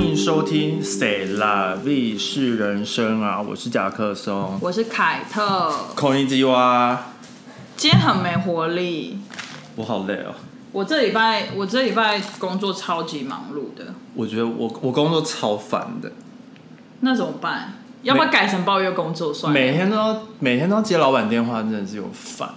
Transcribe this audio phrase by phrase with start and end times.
[0.00, 6.98] 欢迎收听《谁啦 V 是人生》啊，我是甲克松，我是凯特，空一鸡蛙，
[7.76, 9.18] 今天很没活力。
[9.76, 10.32] 我好累哦。
[10.72, 16.10] 我这礼拜我这礼拜工作超级忙碌的，我觉得我我工作超烦的，
[17.00, 17.74] 那怎么办？
[18.02, 19.60] 要不要改成抱怨工作算了？
[19.60, 22.48] 每天都要每天都要接老板电话，真的是有烦。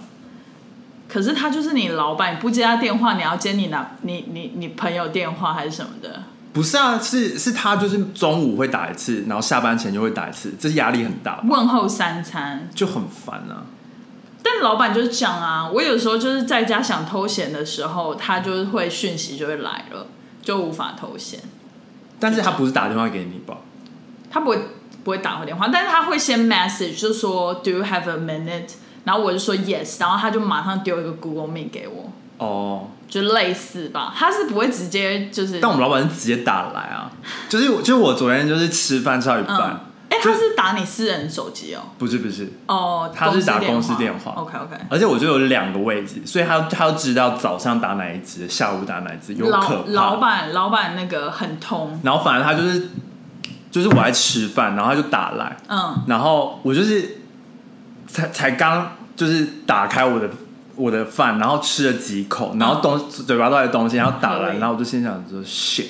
[1.06, 6.22] 可是他就是你老板，你不接他电话，你要接你男你你你朋友电话还是什么的？
[6.54, 12.70] 不是啊，是是他就是中午会打一次，然后下班前就会打一次，这是压力很大，问候三餐。
[12.74, 13.66] 就很烦啊。
[14.42, 20.06] 但老板就是讲啊，我有时候就是在家想偷闲的时候，他就是会讯息就会来了，
[20.42, 21.40] 就无法偷闲。
[22.20, 23.58] 但是他不是打电话给你吧？
[24.30, 24.58] 他不会
[25.02, 28.74] 不会打回电话，但是他会先 message 就说 Do you have a minute？
[29.04, 34.12] 然后我就说 yes，然后他就马上丢一个 Google Meet 给我，哦，就类似吧。
[34.16, 37.10] 他是不会直接就是，但我们老板是直接打来啊，
[37.48, 44.32] 就是就是我昨天就是吃饭吃到一半，嗯，哎、他是打你私人手机哦，不是不是，哦，他是打公公司电话。
[44.32, 49.74] OK OK，而且我就有两个位置，所以他他要知道早上打哪一只，下午打哪一只，有可老怕。
[49.86, 52.88] 老板老板那个很通，然后反正他就是
[53.70, 57.18] 就是我在吃饭，然后他就打来，嗯，然后我就是
[58.06, 60.28] 才才刚就是打开我的
[60.76, 65.84] 我的饭，然后吃了几口，然后东、嘴巴都在东西，然后打来，可以然后我就心想说 shit，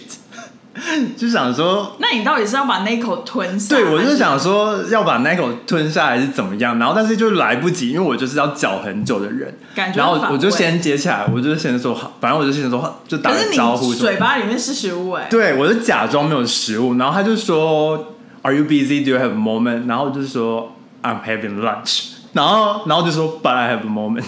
[1.16, 1.96] 就想说。
[1.98, 3.74] 那你到底是要把那一口吞下？
[3.74, 19.04] 对，我就是想说要把那口吞下还是怎么样，然后但是就来不及，因为我就是要嚼很久的人，感觉然后我就先接起来，我就先说好，反正我就先说好，就打个招呼嘴巴里面是食物哎，对，我就假装没有食物，然后他就说 Are you busy?
[19.04, 19.86] Do you have a moment?
[19.86, 24.24] 然后我就说 I'm having lunch，然后然后就说 But I have a moment。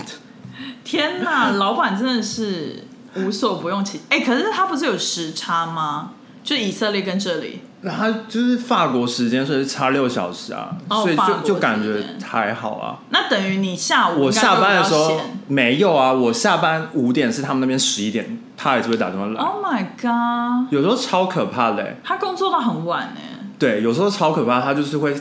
[0.87, 2.85] 天哪， 老板真的是
[3.17, 6.11] 无所不用其哎、可是他不是有时差吗？
[6.45, 12.99] 就以色列跟这里，那他就是法国时间，所以是差六小时啊，所以就就感觉还好啊。
[13.11, 25.21] 那等于你下午我下班的时候没有啊，我下班五点是他们那边十一点，他还是会打电话来，Oh my god，有时候超可怕的欸、他工作到很晚哎，对，有时候超可怕，他就是会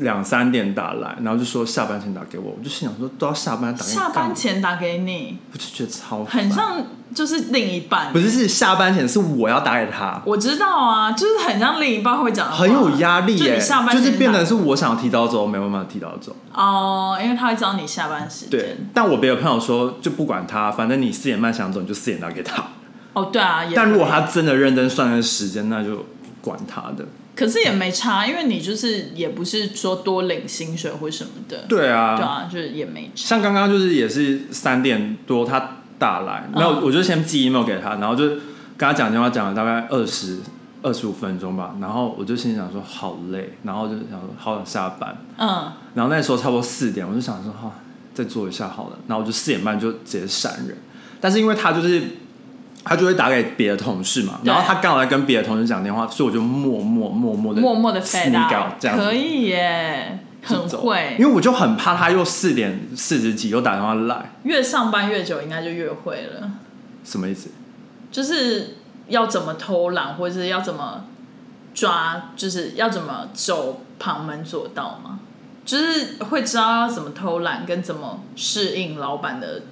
[0.00, 6.82] 两三点打来，然后就说下班前打给我，我就心想说都要下班打给你下，班前打给你，我就觉得超烦很像
[7.14, 8.12] 就是另一半。
[8.12, 16.34] 不是是下班前是我要打给他，我知道啊，就是很像另一半会讲，很有压力耶、就你下班就是变成是我想提早走，没办法提早走。
[16.54, 22.64] 哦，因为他会知道你下班时对间。，但我别的朋友说就不管他，反正你四点半想走你就四点打给他。
[23.12, 26.06] 哦，对啊，但如果他真的认真算那个时间，那就
[26.40, 27.04] 管他的。
[27.38, 33.28] 可是也没差，因为你就是也不是说多领薪水或什么的，对啊，对啊，就是也没差。
[33.28, 36.82] 像刚刚就是也是三点多他打来，没有，嗯。
[36.82, 38.40] 我就先寄 email 给他，然后就跟
[38.80, 40.38] 他讲电话讲了大概二十
[40.82, 47.70] 二十五分钟吧，然后我就心想说好累，然后就想说好想下班，嗯，然后那时候差不多四点，我就想说哈、
[48.12, 50.76] 再做一下好了，然后我就四点半就直接闪人，
[51.20, 52.02] 但是因为他就是
[52.84, 61.26] 他就会打给别的同事嘛，然后他刚好在跟别的同事讲电话，所以我就默默默默的默默的 fade sneak out，out 这样可以耶，很会因。
[61.26, 66.50] 为我就很怕他又四点四十几又打电话来，越上班越久，应该就越会了，
[67.04, 67.50] 什么意思？
[68.10, 68.76] 就是
[69.08, 71.04] 要怎么偷懒，或者是要怎么
[71.74, 75.18] 抓，就是要怎么走旁门左道嘛，
[75.66, 79.62] 就是会知道要怎么偷懒，跟怎么适应老板的。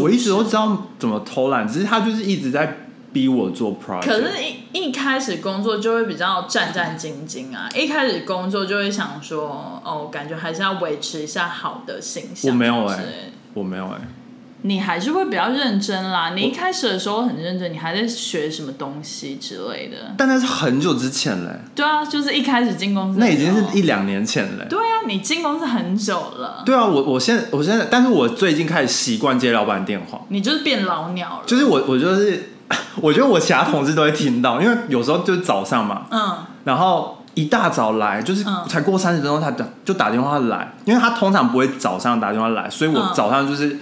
[0.00, 2.78] 我一直都知道怎么偷懒，只是他就是一直在
[3.12, 4.06] 逼我做 project。
[4.06, 4.30] 可是
[4.72, 7.68] 一，一开始工作就会比较战战兢兢啊！
[7.74, 12.50] 一开始工作就会想说，哦，感觉还是要维持一下好的形象。
[12.50, 13.04] 我没有哎、是
[13.52, 14.00] 我没有哎、
[14.62, 16.32] 你还是会比较认真啦。
[16.34, 20.14] 你一开始的时候很认真，你还在学什么东西之类的。
[20.16, 31.42] 但那是很久之前嘞、对啊，就是一开始进公司的，那已经是一两年前嘞、对啊，你进公司很久了，对啊，我我现在我现在，但是我最近开始习惯接老板电话，你就是变老鸟了。
[31.46, 32.50] 就是我我就是
[33.02, 38.64] 我觉得我其他同事都会听到，因为有时候就是早上嘛，嗯，然后一大早来，就是嗯。
[38.68, 43.10] 才过三十分钟，他打就打电话来，因为他通常不会早上打电话来，所以我嗯。
[43.12, 43.76] 早上就是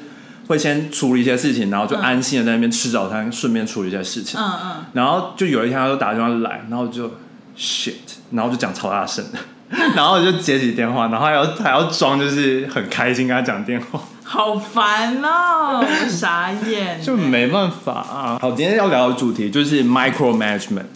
[0.50, 4.40] 会先处理一些事情，然后就嗯安心的在那边吃早餐，顺便处理一些事情。
[4.40, 7.08] 嗯嗯，然后就有一天他就打电话来，然后就
[7.56, 7.92] shit，
[8.32, 9.38] 然后就讲超大声的，
[9.94, 16.98] 然后我就接起电话，然后还要还要装就是很开心跟他讲电话，好烦哦，我傻眼。
[17.06, 18.36] 就没办法啊。
[18.42, 20.86] 好，今天要聊的主题就是 micro management，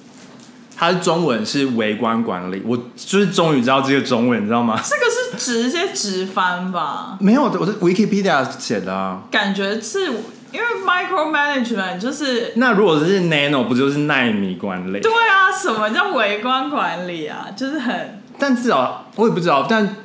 [0.76, 4.80] 它的中文是微观管理，我就是终于知道这个中文，你知道吗？
[4.82, 7.16] 这个是直接直翻吧？
[7.20, 9.22] 没有，我是 Wikipedia 写的啊。
[9.30, 10.06] 感觉是
[10.52, 15.00] 因为 micro management 就是那如果是 nano，不就是纳米管理？
[15.00, 17.46] 对啊，什么叫微观管理啊？
[17.56, 19.96] 就是很，但至少我也不知道，但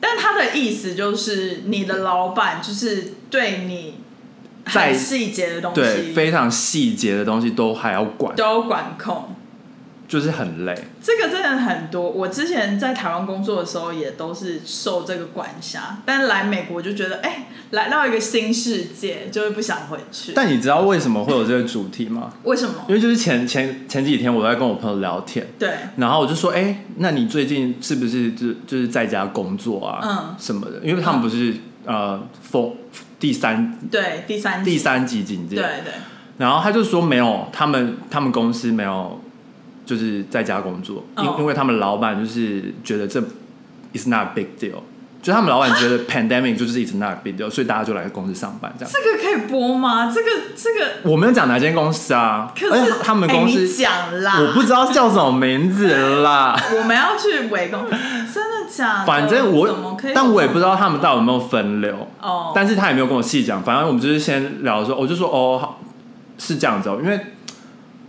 [0.00, 4.00] 但他的意思就是你的老板就是对你
[4.72, 9.35] 在细节的东对西非常细节的东西都还要管，都要管控。
[10.08, 10.74] 就是很累。
[11.02, 20.32] 这个真的很多，我之前在台湾工作的时候也都是受这个管辖，但是来美国就觉得，哎、来到一个新世界，就会不想回去。
[20.34, 22.32] 但你知道为什么会有这个主题吗？
[22.44, 22.74] 为什么？
[22.88, 30.80] 因为就是前前前几天我在跟我朋友聊天，对，然后我就说，哎、那你最近是不是就就是在家工作啊，嗯什么的？
[30.82, 31.54] 因为他们不是、
[31.84, 32.74] 呃封
[33.18, 35.92] 第三对，第三第三级警戒，对对，
[36.38, 39.20] 然后他就说没有，他们他们公司没有
[39.86, 43.18] 就是在家工作，因、哦因为他们老板就是觉得这
[43.94, 44.82] is not big deal，
[45.22, 48.92] 就他们老板觉得 pandemic 就是 is not big deal，所以大家就来公司上班这样。
[48.92, 50.12] 这个可以播吗？
[50.12, 56.54] 这个这个，我没有讲哪间公司啊，可是他们公司、讲啦，我不知道叫什么名字啦。
[56.76, 59.06] 我们要去围攻，真的假的？
[59.06, 62.08] 反正我，但我也不知道他们到底有没有分流。
[62.20, 65.80] 哦，但是他也没有跟我细讲，反正我们就是先聊的时候，我就说哦，好
[66.38, 67.18] 是这样子哦，因为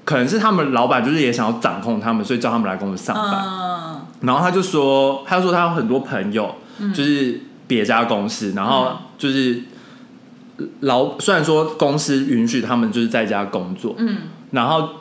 [0.07, 3.43] 可能是他们老板就是也想要掌控他们，所以叫他们来公司上班。
[3.45, 9.63] 嗯，然后他就说，他就说他有很多朋友，嗯就是别家公司，然后就是
[10.79, 14.19] 老虽然说公司允许他们就是在家工作，嗯，
[14.51, 14.91] 然后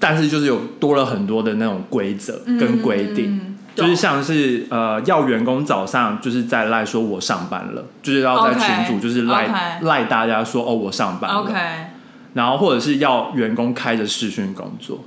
[0.00, 3.36] 但是就是有多了很多的那种规则跟规定。
[3.36, 11.40] 嗯就是像是呃，要员工早上就是在赖说我上班了，就是要在群组就是赖赖大家说哦我上班了。
[11.40, 11.52] OK，
[12.36, 15.00] 然后或者是要员工开着视讯工作，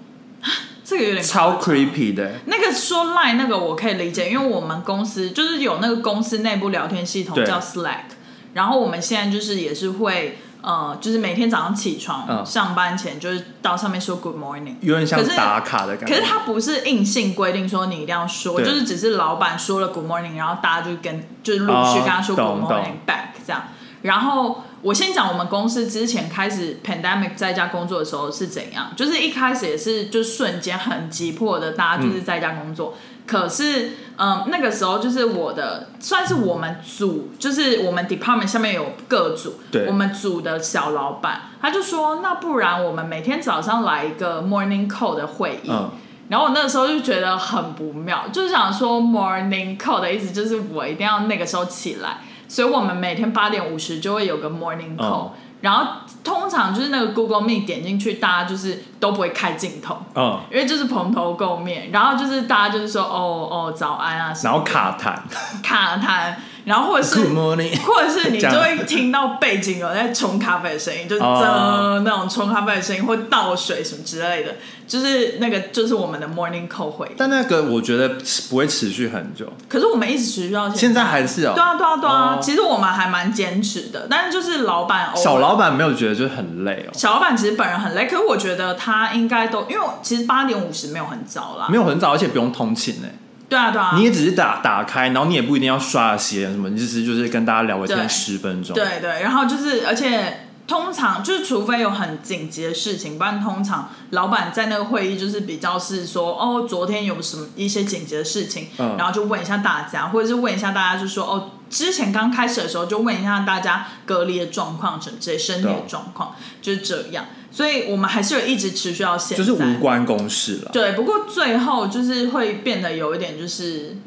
[0.84, 2.32] 这个有点超 creepy 的。
[2.48, 8.18] 那个说 Line 那个我可以理解，因为我们公司就是有那个公司内部聊天系统叫 Slack，
[8.56, 14.78] 然后我们现在就是也是会呃，就是每天早上起床、嗯上班前就是到上面说 Good morning。
[14.82, 16.16] 有点像打卡的感觉。
[16.16, 23.66] 可是它不是硬性规定说你一定要说，就是只是老板说了 Good morning，然后大家就跟就是陆续哦跟他说 Good morning 懂 back 这样。
[24.02, 32.96] 然后我先讲我们公司之前开始 pandemic 在家工作的时候是怎样，就是一开始也是就瞬间很急迫的，大家就是在家工作。
[33.28, 45.70] 可是，嗯，那个时候就是我的算是我们组，就是我们 department 下面有各组，对我们组的小老板他就说，那不然我们每天早上来一个 morning call 的会议。
[45.70, 45.92] 嗯，
[46.30, 55.32] 然后我那个时候就觉得很不妙，就是想说 morning call 的意思就是我一定要那个时候起来，所以我们每天八点五十就会有个 morning call，、嗯。
[55.62, 55.86] 然后
[56.24, 65.16] 通常就是那个 Google Meet 点进去，大家就是都不会开镜头，嗯，因为就是蓬头垢面，然后就是大家就是说哦哦早安啊然后卡痰。
[65.62, 66.34] 卡痰，
[66.70, 74.54] 然后或者是，Good morning， 或者是你就会听到背景有在冲咖啡的声音，就是那种冲咖啡的声音，或倒水什么之类的，
[74.88, 77.12] 就是那个就是我们的 morning call 回。
[77.18, 78.08] 但那个我觉得
[78.52, 81.00] 不会持续很久，可是我们一直持续到现在。
[81.04, 81.54] 还是哦。
[81.56, 82.40] 对啊对啊对啊，哦。
[82.40, 93.10] 其实我们还蛮坚持的，但是就是老板小老板没有觉得就是很累哦，小老板其实本人很累，可是我觉得他应该都因为其实八点五十没有很早啦，没有很早，而且不用通勤哎，
[93.50, 97.96] 对啊对啊，你也只是打打开，然后你也不一定要刷鞋什么，你只是就是跟大家聊个对。
[97.96, 98.76] 天十分钟。
[98.76, 108.96] 对对，然后就是，而且通常就是，除非有很紧急的事情，不然通常老板在那个会议就是比较是说，哦，昨天有什么一些紧急的事情，嗯。
[108.98, 117.28] 然后就问一下大家，或者是问一下大家，就说，哦，之前刚开始的时候就问一下大家隔离的状况，什么之类身体的状况，就是这样。
[117.52, 120.72] 所以我们还是有一直持续到现在，就是无关公事了。
[120.72, 123.98] 对，不过最后就是会变得有一点，就是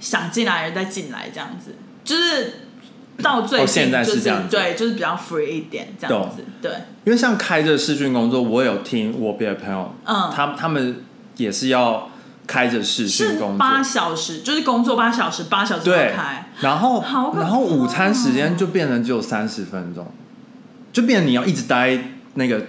[0.00, 2.60] 想进来再进来这样子，就是
[3.22, 4.56] 到最哦现在是这样子。
[4.56, 6.70] 对，就是比较 free 一点这样子，对，
[7.04, 10.30] 因为像开着视讯工作，我有听我别的朋友，嗯。
[10.34, 11.04] 他他们
[11.36, 12.09] 也是要
[12.50, 20.04] 开着视讯工作，八小时，就是工作八小时，八小时都对开，，然后好然后午餐时间就变成只有三十分钟，
[20.92, 21.96] 就变成你要一直待
[22.34, 22.60] 那个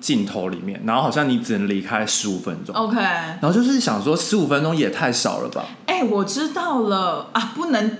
[0.00, 2.72] 镜头里面，然后好像你只能离开十五分钟。
[2.76, 5.64] OK，然后就是想说，十五分钟也太少了吧？
[5.86, 7.30] 哎、我知道了。
[7.32, 7.98] 啊，不能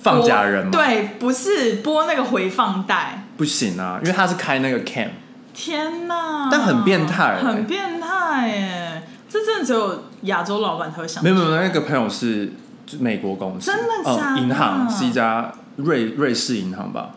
[0.00, 5.08] 放假人吗，，对，不是播那个回放带，不行啊，因为他是开那个 cam，
[5.52, 6.48] 天哪！
[6.52, 7.42] 但很变态欸。
[7.42, 8.87] 很变态耶！
[9.28, 12.52] 这真的只有亚洲老板才会想没有没有，那个朋友是
[12.98, 17.10] 美国公司，真的假的哦银行是一家瑞瑞士银行吧，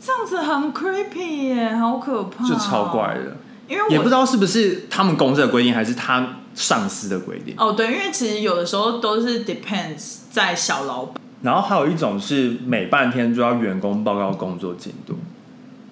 [0.00, 3.14] 这样子很 creepy 耶，好可怕、就超怪。
[3.14, 3.36] 的，
[3.66, 7.54] 因为我也不知道是不是他们公司的规定，还是他上司的规定。
[7.58, 11.20] 哦，对，因为其实有的时候都是 depends 在小老板。
[11.42, 15.16] 然后还有一种是每半天就要员工报告工作进度，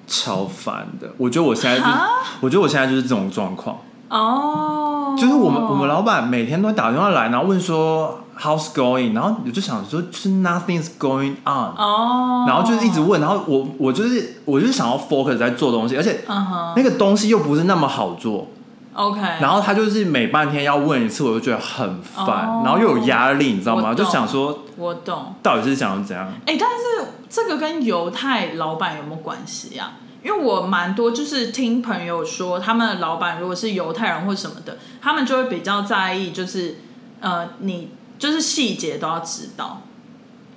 [0.07, 1.13] 超烦的。
[1.19, 1.85] 我觉得我现在就，
[2.41, 16.21] 我觉得我现在就是这种状况，哦，就是我们我们老板每天都会打电话来，然后问说 how's going，然后我就想说就是 nothing's going on，、哦，然后就是一直问，然后我我就是我就是想要 focus 在做东西，而且
[16.77, 18.47] 那个东西又不是那么好做
[18.93, 22.63] ，，OK，然后他就是每半天要问一次，我就觉得很烦，哦。
[22.65, 23.93] 然后又有压力，你知道吗？
[23.95, 25.35] 就想说我懂。
[25.43, 26.29] 到底是想要怎样？
[26.47, 29.93] 哎、但是这个跟犹太老板有没有关系啊？
[30.27, 36.79] 因为我蛮多就是听朋友说，他们的老板如果是犹太人或什么的，他们就会比较在意，就是
[37.21, 39.83] 呃，你就是细节都要知道。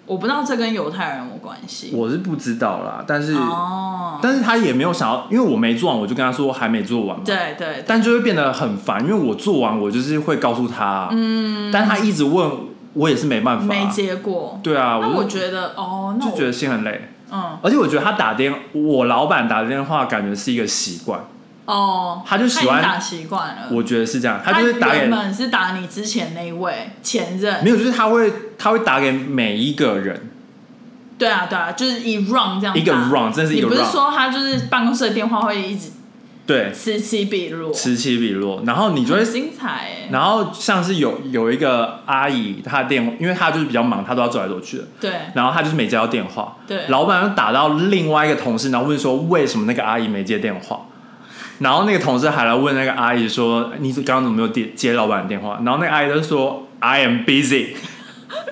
[0.08, 1.92] 我不知道这跟犹太人有关系。
[1.94, 7.24] 我是不知道啦，但是、哦，但是他也没有想要，因为我没做完，我就跟他说还没做完嘛。
[7.24, 12.52] 对对，但就会变得很烦，因为我做完，我就是会告诉他，嗯，但他一直问，
[12.94, 14.60] 我也是没办法，没结果。
[14.64, 17.58] 对啊，那我就觉得哦，就觉得心很累，嗯。
[17.62, 21.20] 而且我觉得他打电，我老板打电话感觉是一个习惯，
[21.66, 23.68] 哦，他就喜欢打习惯了。
[23.72, 30.30] 我觉得是这样，他就是打给们是打你之前那一位前任，没有，就是他会他会打给每一个人，
[31.18, 35.92] 对啊，对啊，就是一 run 这样一个 run，真是一个你不是说他就是办公室的电话会一直
[36.50, 40.10] 对，此起彼落，此起彼落，然后你就会精彩哎。
[40.12, 44.84] 然后像是有有一个阿姨，她的电话，因为她就是比较忙，她都要走来走去的。
[45.00, 45.12] 对。
[45.36, 46.88] 然后她就是没接到电话，对。
[46.88, 50.88] 老板又打到另外一个同事，然后问说为什么那个阿姨没接电话，
[51.60, 55.62] 然后那个同事还来问那个阿姨说你刚刚怎么没有接接老板的电话？
[55.64, 57.76] 然后那个阿姨就说 I am busy，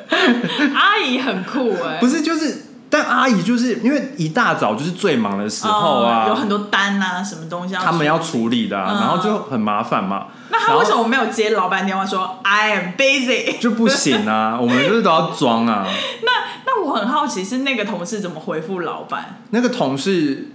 [0.75, 8.27] 阿姨很酷哎，不是就是，但阿姨就是因为一大早就是最忙的时候啊，哦有很多单啊，什么东西要他们要处理。
[8.37, 10.27] 处理的、啊，嗯然后就很麻烦嘛。
[10.49, 13.59] 那他为什么没有接老板电话说 I am busy？
[13.59, 14.57] 就不行啊？
[14.61, 15.85] 我们就是都要装啊。
[16.23, 16.31] 那
[16.65, 19.39] 那我很好奇是那个同事怎么回复老板？
[19.49, 20.49] 那个同事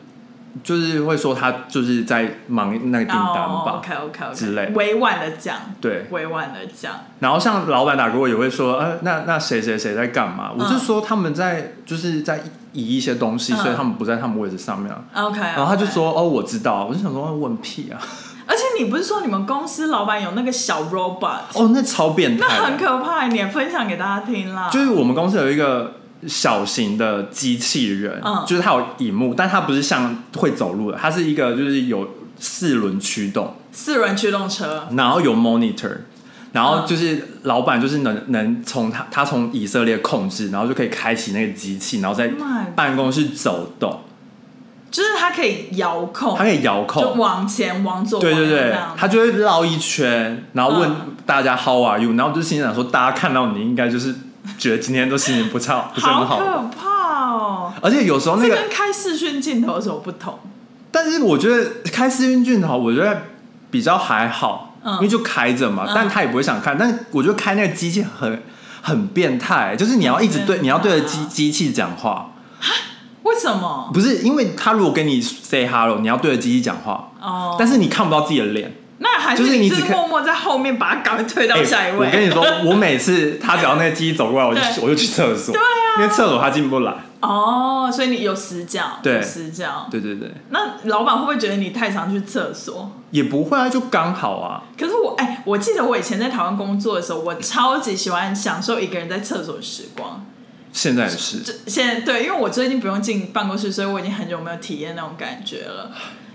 [0.62, 6.06] 就是会说他就是在忙那个订单吧，OK OK OK 之类委婉的讲，对。
[6.10, 10.50] 委婉的讲，然后像老板打给我也会说，呃，那那谁谁谁在干嘛？
[10.56, 12.42] 我就嗯说他们在就是在
[12.72, 15.02] 移一些东西，嗯所以他们不在他们位置上面啊。
[15.14, 16.86] OK，然后他就说，哦，我知道。
[16.88, 17.98] 我就想说，问屁啊！
[18.44, 22.76] 而且你不是说你们公司老板有那个小 robot，哦，那超变态那很。
[22.76, 24.68] 可怕，你也分享给大家听啦。
[24.70, 25.94] 就是我们公司有一个
[26.26, 28.44] 小型的机器人，嗯。
[28.46, 35.96] 就是它有荧幕，但它不是像会走路的，它是一个就是有四轮驱动，四轮驱动车，然后有 monitor，
[36.52, 36.86] 然后嗯。
[36.86, 44.00] 就是老板就是能能从他他从以色列控制，然后就可以开启那个机器，然后在 Oh 办公室走动，
[44.90, 47.18] 就是它可以遥控，它可以遥就控。
[47.18, 48.74] 往前往左，对对对。
[48.96, 50.96] 他就会绕一圈，然后问嗯。
[51.24, 52.14] 大家 How are you？
[52.14, 54.12] 然后就心想说，大家看到你应该就是
[54.58, 56.24] 觉得今天都心情不差，不是很好。
[56.24, 57.72] 好可怕哦。
[57.80, 60.38] 而且有时候那个跟开视讯镜头有什么不同？
[60.90, 63.22] 但是我觉得开视讯镜头，我觉得
[63.70, 66.76] 比较还好，嗯因为就开着嘛，嗯但他也不会想看。
[66.76, 68.42] 但我觉得开那个机器很
[68.82, 72.32] 很变态，就是你要一直对，你要对着机机器讲话，
[73.22, 73.90] 为什么？
[73.94, 78.74] 不是因为他如果跟你 say hello，你要对着机器讲话，哦，但是你看不到自己的脸。
[79.02, 82.06] 那还是你就是默默在后面把他赶快推到哎下一位。
[82.06, 85.66] 我跟你说，我每次他只要那个机走过来，我就对我就去厕所，对啊
[85.98, 86.94] 因为厕所他进不来。
[87.20, 89.86] 哦，所以你有死角，对有死角。
[89.90, 92.90] 对对对，那老板会不会觉得你太常去厕所？
[93.10, 94.62] 也不会啊，就刚好啊。
[94.78, 100.24] 可是我哎、我记得我以前在台湾工作的时候，我超级喜欢享受一个人在厕所的时光。
[100.72, 105.90] 现在也是，这现在对，因为我最近不用进办公室，所以我已经很久没有体验那种感觉了。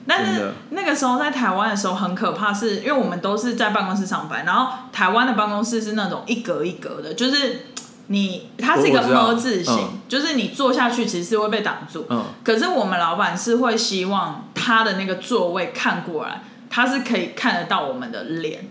[0.07, 7.65] 但是那个时候在台湾的时候很可怕是，因为我们都是在办公室上班，然后台湾的办公室是那种一格一格的，就是
[8.07, 9.99] 你它是一个么字形，嗯。
[10.07, 12.05] 就是你坐下去其实是会被挡住。
[12.09, 18.69] 嗯，可是我们老板是会希望他的那个座位看过来，他是可以看得到我们的脸，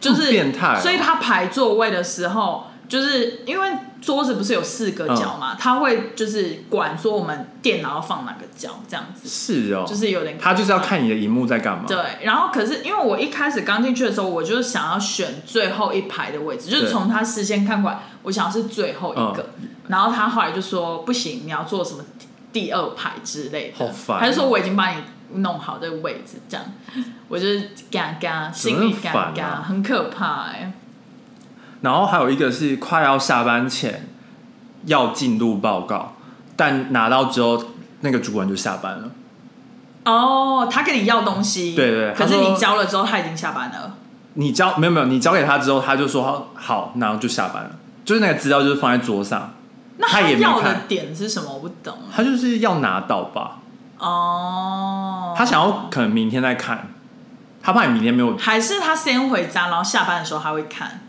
[0.00, 0.80] 就是变态哦。
[0.80, 3.68] 所以他排座位的时候，就是因为
[4.00, 11.86] 桌子不是有四个角嘛，他会就是管说我们电脑要放哪个角，这样子，是哦，就是有点他就是要看你的荧幕在干嘛。
[11.88, 19.50] 对，然后可是因为我一开始刚进去的时候，我就是想要选最后一排的位置，就是从他视线看过来，我想要是最后一个。
[19.88, 22.04] 然后他后来就说不行，你要坐什么
[22.52, 23.84] 第二排之类的。
[23.84, 24.20] 好烦哦。
[24.20, 25.02] 他就说我已经把你
[25.34, 26.64] 弄好这个位置，这样，
[27.26, 30.72] 我就是嘎嘎，心里嘎嘎，很可怕哎、
[31.84, 34.08] 然后还有一个是快要下班前
[34.86, 36.14] 要进度报告，
[36.56, 37.62] 但拿到之后
[38.00, 39.10] 那个主管就下班了。
[40.06, 43.96] 哦，他跟你要东西，对对可是你交了之后，他已经下班了。
[44.32, 47.70] 你交没有没有，你交给他之后，他就说好，然后就下班了。
[48.02, 49.52] 就是那个资料就是放在桌上，
[49.98, 51.52] 那他也要的看点是什么？
[51.52, 51.98] 我不懂。
[52.10, 53.58] 他就是要拿到吧。
[53.98, 56.88] 哦，他想要可能明天再看，
[57.62, 61.02] 他怕你明天没有，还是他先回家，然后下班的时候他会看。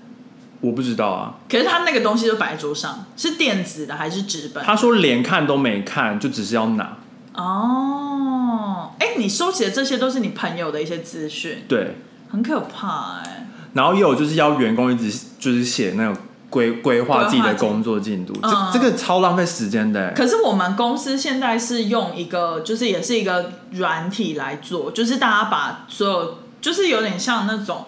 [0.66, 1.36] 我不知道啊。
[1.50, 4.64] 可是他那个东西就摆在桌上，是电子的还是纸本？
[4.64, 6.98] 他说连看都没看，就只是要拿。
[7.34, 11.98] 哦，哎、你收集的这些都是你朋友的一些资讯，对，
[12.30, 16.16] 很可怕哎、然后也有就是要员工一直就是写那种
[16.50, 20.14] 规规划自己的工作进度，嗯这这个超浪费时间的欸。
[20.16, 27.86] 可是我们公司现在是用一个，就是也是一个软体来做，就是大家把所有，就是有点像那种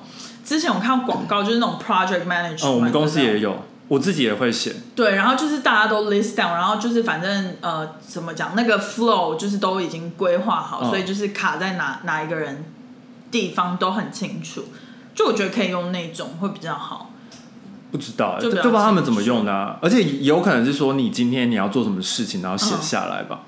[0.48, 3.64] 之前我看到广告，就是那种 project management，哦，我们公司也有。
[3.90, 4.74] 我自己也会写。
[4.96, 12.66] 对，然后就是大家都 list down，然后就是反正呃怎么讲，那个 flow 就是都已经规划好，嗯所以就是卡在哪哪一个人
[13.30, 14.66] 地方都很清楚。
[15.14, 17.12] 就我觉得可以用那种会比较好。
[17.92, 19.78] 不知道欸，就就不知道他们怎么用的啊。
[19.82, 23.44] 而且有可能是说你今天你要做什么事情，然后写下来吧，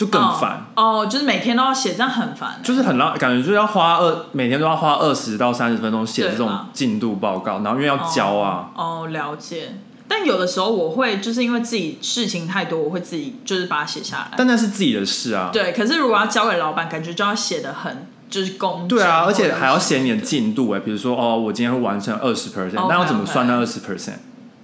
[0.00, 0.64] 就更烦。
[0.76, 9.02] 哦哦，就是每天都要写，这样很烦欸、就是很浪，感觉就是要花二每天都要花二十到三十分钟写这种进度报告，然后因为要交啊，哦。
[9.02, 9.74] 哦，了解。
[10.08, 14.30] 但有的时候我会就是因为自己事情太多，我会自己就是把它写下来。
[14.38, 15.50] 但那是自己的事啊。
[15.52, 24.14] 对，可是如果要交给老板，感觉就要写的很就是工整对啊，而且还要写你的进度哎，比如说哦，我今天会完成二十 percent，那要怎么算那二十 percent？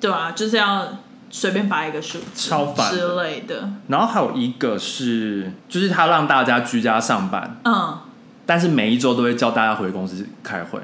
[0.00, 0.87] 对啊，就是要
[1.30, 3.68] 随便拔一个数字超烦之类的。
[3.88, 7.99] 然后还有一个是，就是他让大家居家上班，嗯，
[8.47, 10.80] 但是每一周都会叫大家回公司开会，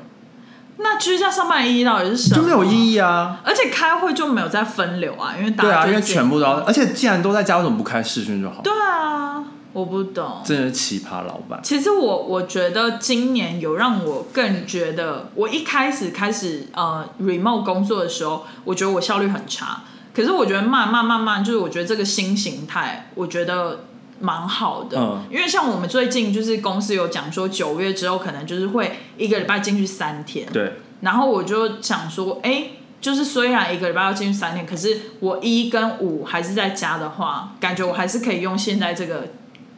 [0.79, 2.37] 那居家上班的意义到底是什么？
[2.37, 3.41] 就没有意义啊。
[3.45, 8.61] 而且开会就没有在分流啊，因为大对啊，因为全部都要，而且既然都在家，为什么不开视讯就好？
[8.63, 10.41] 对啊，我不懂。
[10.45, 11.61] 真的是奇葩老板。
[11.63, 19.83] 其实我我觉得今年有让我更觉得，我一开始开始呃 remote 工作的时候，我觉得我效率很差。
[20.15, 23.85] 可是我觉得慢慢慢慢，就是我觉得这个新形态，我觉得
[24.21, 24.99] 蛮好的。
[24.99, 30.47] 嗯因为像我们最近就是公司有讲说，九月之后可能就是会一个礼拜进去三天。
[30.53, 32.65] 对，然后我就想说，哎，
[33.01, 39.29] 就是虽然一个礼拜要进去三天，可是我一跟五还是在家的话，感觉我还是可以用现在这个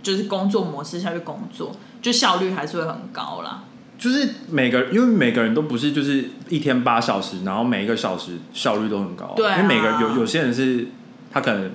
[0.02, 3.62] 就是工作模式下去工作，就效率还是会很高啦。
[3.98, 9.32] 就是每个，因为每个人都不是就是一天八小时，然后每一个小时效率都很高。
[9.36, 10.88] 对啊因为每个有有些人是
[11.32, 11.70] 他可能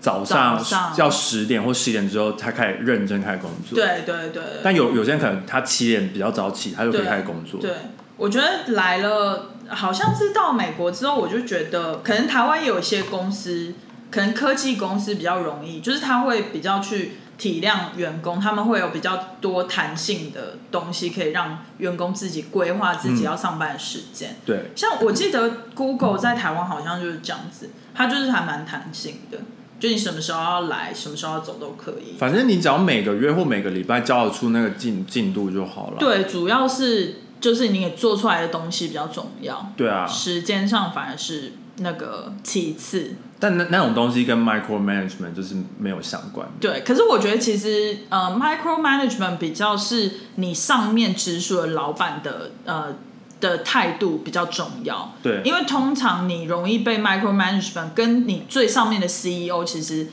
[0.00, 0.60] 早上
[0.96, 3.76] 要十点或十点之后才开始认真开始工作。。
[3.76, 7.60] 对对对对但有有些人可能他七点比较早起，他就可以开始工作。
[7.60, 7.70] 对，
[8.16, 13.74] 我觉得来了，好像是到美国之后，我就觉得可能台湾也有一些公司，
[14.10, 24.36] 可能科技公司比较容易，就是他会比较去体谅员工，他们会有比较多弹性的东西，可以让员工自己规划自己嗯要上班的时间。
[24.44, 29.38] 对像我记得 Google 在台湾好像就是这样子，它就是还蛮弹性的，
[29.80, 32.16] 就你什么时候要来，什么时候要走都可以。
[32.18, 35.96] 反正你只要每个月或每个礼拜交得出那个进进度就好了。
[35.98, 39.72] 对，主要是就是你也做出来的东西比较重要。
[39.76, 43.16] 对啊，时间上反而是那个其次。
[43.38, 46.52] 但那那种东西跟 micro management 就是没有相关的。
[46.60, 52.94] 对，可是我觉得其实呃，micro management 比较是你上面直属的老板的呃
[53.40, 60.06] 的态度比较重要，对，因为通常你容易被 micro management 跟你最上面的 CEO 其实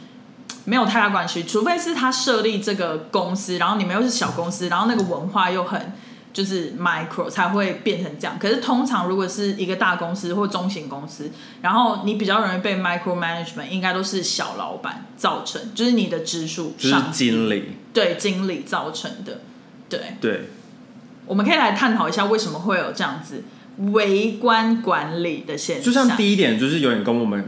[0.66, 5.94] 没有太大关系，除非是他设立这个公司，然后你们又是小公司，然后那个文化又很
[6.32, 8.38] 就是 micro 才会变成这样。
[8.40, 17.74] 可是通常如果是一个大公司或中型公司，然后你比较容易被 micro management，应该都是小老板造成，就是你的直属就是经理。
[17.92, 19.42] 对经理造成的。
[19.90, 20.50] 对，对，
[21.26, 23.44] 我们可以来探讨一下为什么会有这样子
[23.92, 25.86] 微观管理的现象。
[25.86, 27.44] 就像第一点，就是有点跟我们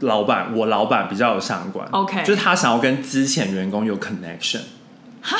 [0.00, 1.88] 老板，我老板比较有相关。
[1.92, 4.60] OK 就是他想要跟之前员工有 connection，
[5.22, 5.38] 哈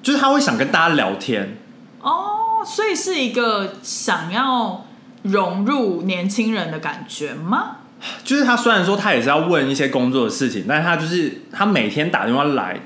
[0.00, 1.56] 就是他会想跟大家聊天。
[2.02, 4.84] 哦，所以是一个想要
[5.22, 7.76] 融入年轻人的感觉吗？
[8.24, 12.80] 就是他虽然说他也是要问一些工作的事情，但是他就是他每天打电话来，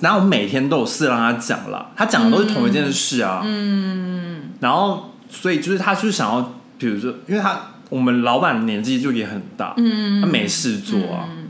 [0.00, 3.42] 然后每天都有事让他讲了，他讲的都是同一件事啊。
[3.44, 7.56] 嗯，然后所以就是他就是想要，比如说，因为他
[7.88, 11.41] 我们老板年纪就也很大，嗯，他没事做啊，嗯，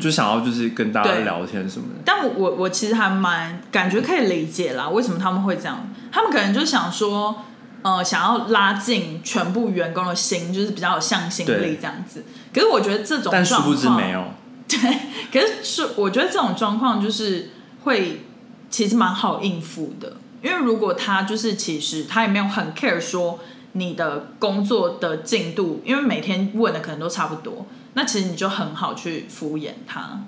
[0.00, 2.00] 就想要就是跟大家聊天什么的。
[2.04, 5.88] 但我我我其实还蛮感觉可以理解啦，为什么他们会这样？
[6.12, 7.44] 他们可能就想说，
[7.82, 12.24] 呃，想要拉近全部员工的心，就是比较有向心力这样子。
[12.52, 14.24] 可是我觉得这种但殊不知没有，
[14.66, 14.78] 对
[15.32, 17.50] 可是是我觉得这种状况就是
[17.84, 18.24] 会
[18.68, 23.38] 其实蛮好应付的，因为如果他就是其实他也没有很 care 说
[23.72, 30.20] 你的工作的进度，因为每天问的可能都差不多，那其实你就很好去敷衍他。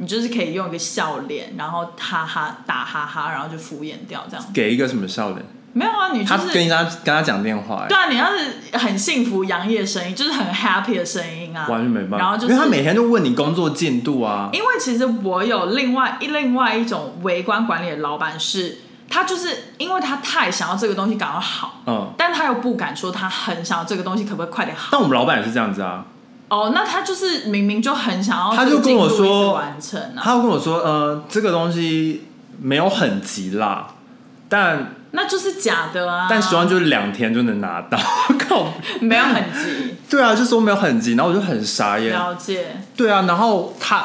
[0.00, 4.46] 你就是可以用一个笑脸，然后哈哈打哈哈，然后就敷衍掉这样。
[4.54, 5.44] 给一个什么笑脸？
[5.72, 11.66] 没有啊，你就是他跟他跟他讲电话、欸对啊，你要是很幸福洋溢的声音，就是很 happy 的声音啊。
[11.68, 18.78] 完全没办法，然后就是因为他每天就问你工作进度啊，因为其实我有另外一另外一种微观管理的老板是，
[19.10, 24.88] 他就是因为他太想要这个东西赶快好，嗯，但他又不敢说他很想要这个东西可不可以快点好。
[24.92, 26.06] 但我们老板也是这样子啊，
[26.48, 32.24] 哦，那他就是明明就很想要，他就跟我说完成啊，他就跟我说，呃，这个东西
[32.60, 33.88] 没有很急啦，
[34.48, 36.26] 但那就是假的啊。
[36.28, 37.98] 但希望就是两天就能拿到，
[38.48, 42.76] 靠，没有很急，对啊，就说没有很急，然后我就很傻眼，了解。
[42.96, 44.04] 对啊，然后他。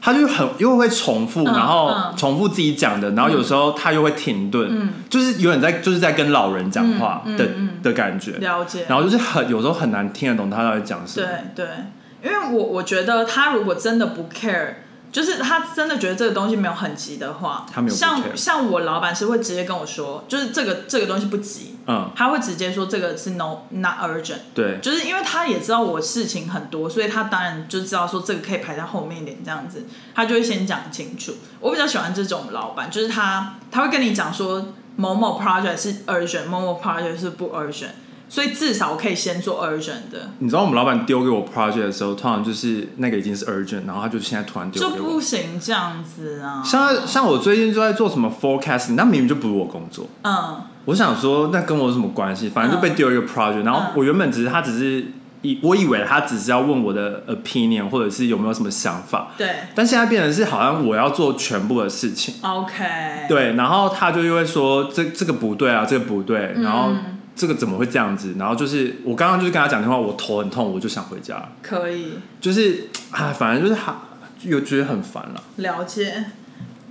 [0.00, 2.14] 他就很又会重复，嗯然后嗯。
[2.16, 4.90] 重复自己讲的，然后有时候他又会停顿，嗯。
[5.08, 7.46] 就是有点在就是在跟老人讲话的、
[7.82, 8.86] 的感觉，了解。
[8.88, 11.26] 然后就是很有时候很难听得懂他到底讲什么。
[11.54, 11.74] 对对，
[12.22, 14.74] 因为我我觉得他如果真的不 care，
[15.10, 31.32] 就是他真的觉得这个东西没有很急的话，他没有像像我老板是会直接跟我说，就是这个这个东西不急，嗯，他会直接说这个是 no not urgent，对，就是因为他也知道我事情很多，所以他当然就知道说这个可以排在后面一点这样子，他就会先讲清楚。
[31.60, 37.92] 我比较喜欢这种老板，就是他他会跟你讲说某某 project 是 urgent，某某 project 是不 urgent，
[38.28, 40.30] 所以至少我可以先做 urgent 的。
[40.38, 45.18] 你知道我们老板丢给我 project 的时候，通常就是那个已经是 urgent，然后他就现在突然丢就不。
[45.20, 46.62] 行这样子啊。
[46.64, 50.06] 像像我最近就在做什么 forecasting，那明明就不是我工作。
[50.22, 52.48] 嗯，我想说，那跟我有什么关系？
[52.48, 55.04] 反正就被丢一个 project，、然后我原本只是他只是
[55.42, 62.36] 以我以为他只是要问我的 opinion，或者是有没有什么想法，对但现在变成是好像我要做全部的事情。
[62.40, 62.84] ，OK，
[63.28, 68.34] 对，然后他就又会说这这个不对啊，这个不对，然后嗯这个怎么会这样子？
[68.38, 71.50] 然后就是我刚刚就是跟他讲电话，我头很痛，我就想回家。
[71.62, 74.08] 可以就是啊，反正就是哈，
[74.42, 75.42] 有觉得很烦了。
[75.56, 76.24] 了解。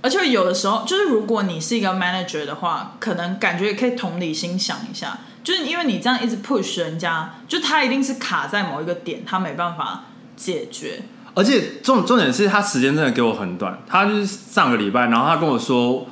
[0.00, 10.04] 而且有的时候，就是如果你是一个 manager 的话，可能感觉也可以同理心想一下，就是因为你这样一直 push 人家，就他一定是卡在某一个点，他没办法
[10.36, 11.02] 解决。
[11.34, 16.06] 而且重重点是他时间真的给我很短，他就是上个礼拜，然后他跟我说，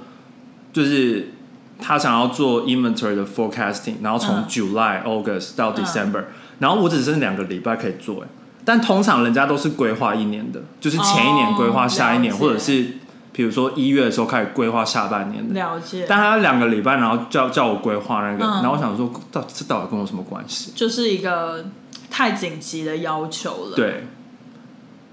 [0.73, 1.33] 就是
[1.79, 6.25] 他想要做 inventory 的 forecasting，然后从嗯 July、August 到嗯 December，、
[6.59, 8.27] 然后我只剩两个礼拜可以做，哎，
[8.65, 12.87] 但通常人家都是规划一年的，就是前一年规划下一年，哦或者是
[13.33, 15.55] 比如说一月的时候开始规划下半年的。
[15.55, 20.73] 了解，但他两个礼拜，然后叫叫我规划那个，嗯然后我想说，到这到底跟我什么关系？
[20.75, 21.67] 就是一个
[22.11, 24.07] 太紧急的要求了。，对，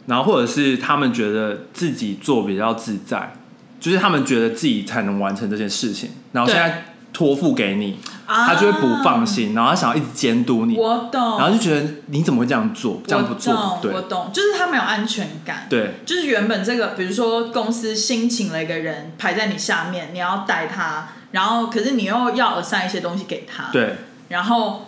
[0.05, 3.35] 然后或者是他们觉得自己做比较自在，
[3.83, 13.01] 就是他们觉得自己才能完成这件事情，然后现在托付给你，啊、他就会不放心，然后他想要一直监督你，我懂，然后就觉得你怎么会这样做？
[13.05, 13.53] 这样不做？
[13.53, 15.67] 我对，懂我懂，就是他没有安全感。
[15.69, 15.95] 对。
[16.05, 23.97] 就是原本这个，比如说公司新请了一个人排在你下面，你要带他，然后可是你又要 assign 一些东西给他，，对。
[24.29, 24.87] 然后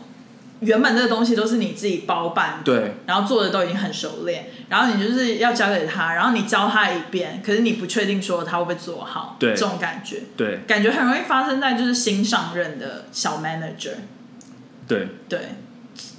[0.65, 13.95] 原本这个东西都是你自己包办的，对然后做的都已经很熟练，然后你就是要交给他，然后你教他一遍，可是你不确定说他会不会做好，对这种感觉，对感觉很容易发生在就是新上任的小 manager，
[14.87, 15.39] 对，对，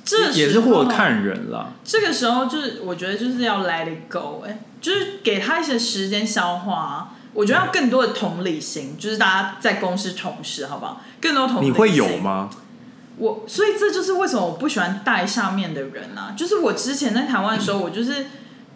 [0.05, 7.13] 这也是或看人了，这个时候就是我觉得就是要 let it go，哎、就是给他一些时间消化、啊。
[7.37, 11.03] 我觉得要更多的同理心，就是大家在公司同事，好不好？
[11.21, 11.69] 更多同理心。
[11.69, 12.17] 你会有？
[12.17, 12.49] 吗？
[13.19, 16.35] 我所以这就是为什么我不喜欢带下面的人啊。
[16.37, 18.27] 就是我之前在台湾的时候，我就是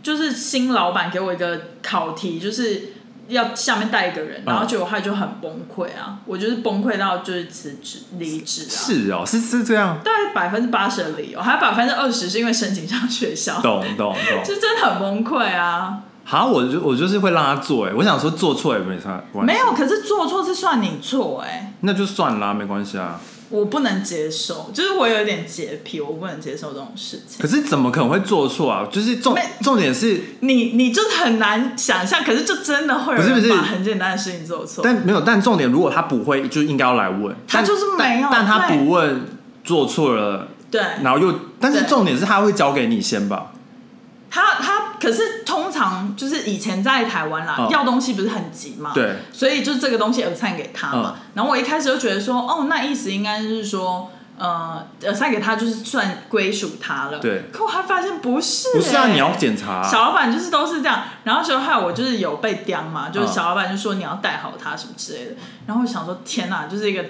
[0.03, 2.93] 就是新老板给我一个考题，就是
[3.29, 6.19] 要下面带一个人，然后结果他就很崩溃啊。
[6.25, 8.73] 我就是崩溃到就是辞职离职啊。
[8.73, 14.43] 是哦，是是这样，大概百分之八十的理由，还有百分之二十是因为申请上学校，懂懂懂。
[14.45, 16.01] 就 真的很崩溃啊！
[16.25, 23.21] 好，我就我就是会让他做，哎，我想说做错也没啥关系，没有，可是做错是算你错哎、那就算啦，没关系啊。
[23.51, 27.41] 我不能接受，就是我有点洁癖，我不能接受这种事情。
[27.41, 28.87] 可是怎么可能会做错啊？
[28.91, 34.83] 就是重重点是，你你就很难想象，可是就真的会把很简单的事情做错。
[34.85, 37.35] 但没有，但重点如果他不会，就应该要来问。
[37.49, 39.27] 他就是没有但但他不问，
[39.65, 43.53] 做错了，对，然后又，但是重点是他会交给你先吧？
[44.33, 44.70] 他他
[45.01, 47.71] 可是通常就是以前在台湾啦，嗯。
[47.71, 51.15] 要东西不是很急嘛，对，所以就这个东西 assign 给他嘛。
[51.17, 51.23] 嗯。
[51.35, 57.19] 然后我一开始就觉得说，哦，那意思应该就是说，呃，assign 给他就是算归属他了。
[57.19, 57.45] 对。
[57.53, 59.13] 可我还发现不是、不是啊，欸。
[59.13, 63.33] 你要检查啊、小老板就是都是这样，然后就害我就是有被刁嘛，就是嗯。
[63.33, 65.33] 小老板就说你要带好他什么之类的，
[65.67, 67.05] 然后我想说天哪，就是一个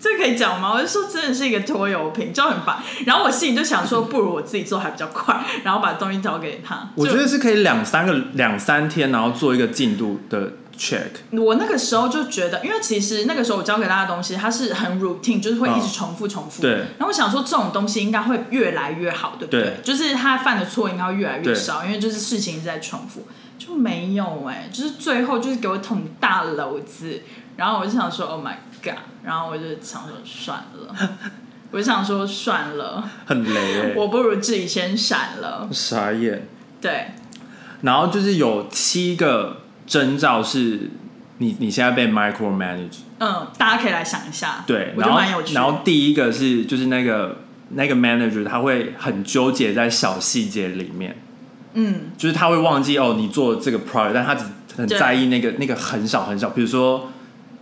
[0.00, 0.72] 这可以讲吗？
[0.72, 2.78] 我就说真的是一个拖油瓶，就很烦。
[3.04, 6.90] 然后我心里就想说，不如我自己做还比较快，然后把东西交给他。
[6.94, 11.08] 我觉得是可以两三个两三天，然后做一个进度的 check。
[11.32, 16.62] 我那个时候就觉得，因为其实那个时候我教给他的东西，它是很 routine，就是会一直重复重复。
[16.62, 19.62] 对然后我想说，这种东西应该会越来越好，对不对？
[19.62, 23.26] 对就是他犯的错应该会越来越少，因为就是事情一直在重复，
[23.58, 27.22] 就没有哎、就是最后就是给我捅大篓子，
[27.56, 28.54] 然后我就想说 Oh my
[29.24, 30.94] 然后我就想说算了，
[31.70, 35.68] 我就想说算了，很雷哎、 我不如自己先闪了。
[35.72, 36.48] 傻眼。
[36.80, 37.08] 对，
[37.82, 40.90] 然后就是有七个征兆是
[41.38, 45.60] 你你现在被 micro manage，嗯，大家可以来想一下，对，我然后觉得蛮有趣的。
[45.60, 47.38] 然后第一个是就是那个
[47.70, 51.20] 那个 manager 他会很纠结在小细节里面，
[51.74, 54.44] 嗯，就是他会忘记哦你做这个 project，但他只
[54.76, 57.10] 很在意那个那个很小很小，比如说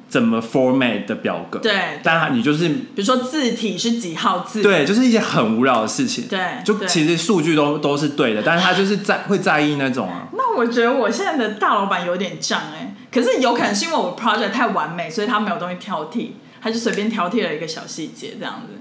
[0.08, 1.72] 怎么 format 的表格，对。
[2.02, 6.64] 但他你就是比如说字体是几号字，对，就是一些很无聊的事情，对对。
[6.64, 16.28] 就其实数据都都是对的，但是他就是 在会在意那种啊，那我觉得我现在的大老板有点胀哎、可是有可能是因为我 project 太完美，所以他没有东西挑剔，
[16.62, 18.74] 他就随便挑剔了一个小细节这样子。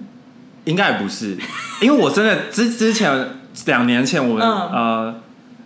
[0.66, 1.38] 应该也不是，
[1.82, 4.52] 因为我真的之之前两年前我们、嗯。
[4.72, 5.22] 呃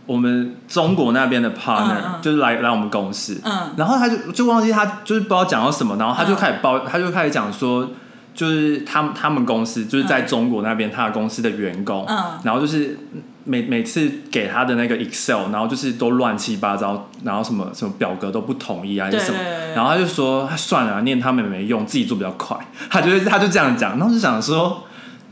[0.10, 2.04] 我们中国那边的 partner、嗯。
[2.16, 3.72] 嗯就是来来我们公司，嗯。
[3.78, 7.90] 然后他就就忘记他就是不知道讲到什么，然后他就嗯开始报，他就开始讲说。
[8.32, 12.18] 就是他们他们公司就是在中国那边，他的公司的员工，嗯。
[12.44, 12.98] 然后就是
[13.44, 19.38] 每每次给他的那个 Excel，然后就是都乱七八糟，然后什么什么表格都不统一啊，还是什么
[19.76, 22.56] 然后他就说算了啊、念他们也没用，自己做比较快，
[22.90, 24.84] 他就是他就这样讲，然后就想说，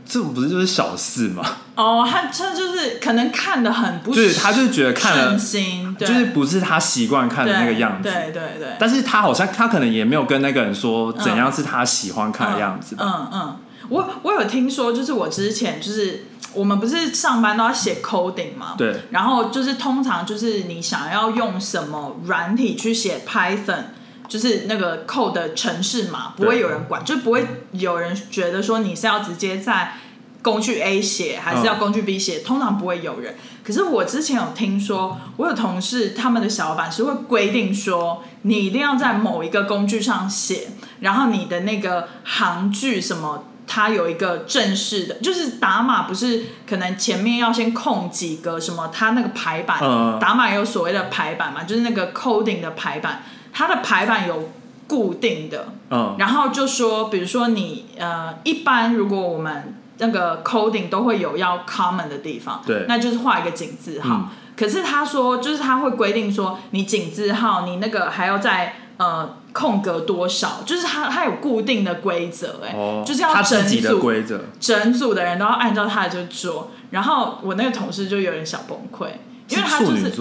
[0.08, 1.44] 这不是就是小事吗？
[1.74, 8.68] 哦，他他就是可能看的很不就是他就是觉得看了顺，心，对就是不是他习惯看的那个样子，对对对对。
[8.78, 13.04] 但是他好像他可能也没有跟那个人说怎样是他喜欢看的样子吧。
[13.04, 13.56] 嗯嗯，
[13.90, 18.74] 我我有听说，就是我之前就是我们不是上班都要写 coding 吗？
[18.78, 23.84] 对，然后就是通常就是你想要用什么软体去写 Python，
[24.28, 29.94] 就是那个 code 的城市码，不会有人管，就不会有人觉得说你是要直接在
[30.42, 33.34] 工具 A 写，还是要工具 B 写，通常不会有人。
[33.64, 40.68] 可是我之前有听说，我有同事他们的小老板是会规定说，你一定要在某一个工具上写，
[41.00, 43.44] 然后你的那个行距什么。
[43.70, 54.50] 它有一个正式的，就是打码，不是可能前面要先空几个什么，它那个排版，嗯打码也有所谓的排版嘛，就是那个 coding 的排版，它的排版有
[54.86, 62.84] 固定的，嗯，然后就说，比如说你呃，一般如果我们那个 coding 都会有要 common 的地方，对。
[62.88, 64.14] 那就是画一个井字号。
[64.14, 64.28] 嗯。
[64.56, 76.72] 可是他说，就是他会规定说，你井字号你那个还要在呃空格多少，就是他他有固定的规则，哎、哦，就是要整组规则，整组的人都要按照他的就做。
[76.90, 79.06] 然后我那个同事就有点小崩溃，
[79.48, 80.12] 因为他就是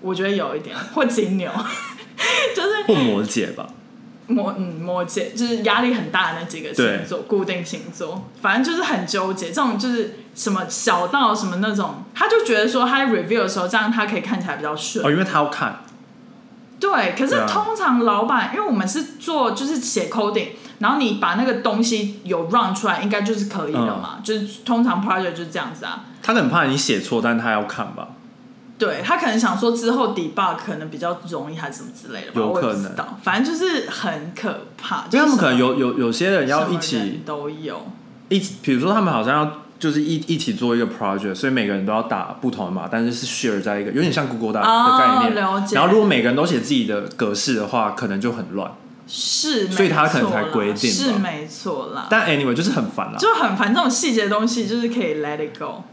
[0.00, 1.50] 我觉得有一点或金牛，
[2.54, 3.66] 就是或摩羯吧。
[4.28, 9.48] 摩嗯摩羯就是压力很大的那几个星座，固定星座，反正就是很纠结。
[9.48, 15.06] 这种就是什么小到什么那种，他就觉得说他在 review 的时候，这样他可以看起来比较顺。
[15.06, 15.78] 哦，因为他要看，
[16.80, 20.48] 对，可是通常老板，因为我们是做就是写 coding，
[20.80, 24.18] 然后你把那个东西有 run 出来，应该就是可以了嗯嘛。
[24.24, 26.06] 就是通常 project 就是这样子啊。
[26.20, 28.08] 他很怕你写错，但他要看吧。
[28.78, 32.94] 对他可能想说之后 debug 可能比较容易还是什么之类的吧，有可能。
[33.22, 37.86] 反正就是很可怕，因为他们可能有有有些人要一起都有。
[38.28, 45.34] 一起，比如说他们好像要就是一一起做一个 project，所以每个人都要打不同的码，但是是 share 在一个有点像 Google 大哦的概念。
[45.72, 48.72] 然后如果每个人都写自己的格式的话，可能就很乱。
[49.08, 53.16] 是，所以他可能才规定是没错啦，但 anyway 就是很烦啦。
[53.16, 55.84] 就很烦这种细节的东西，就是可以 let it go。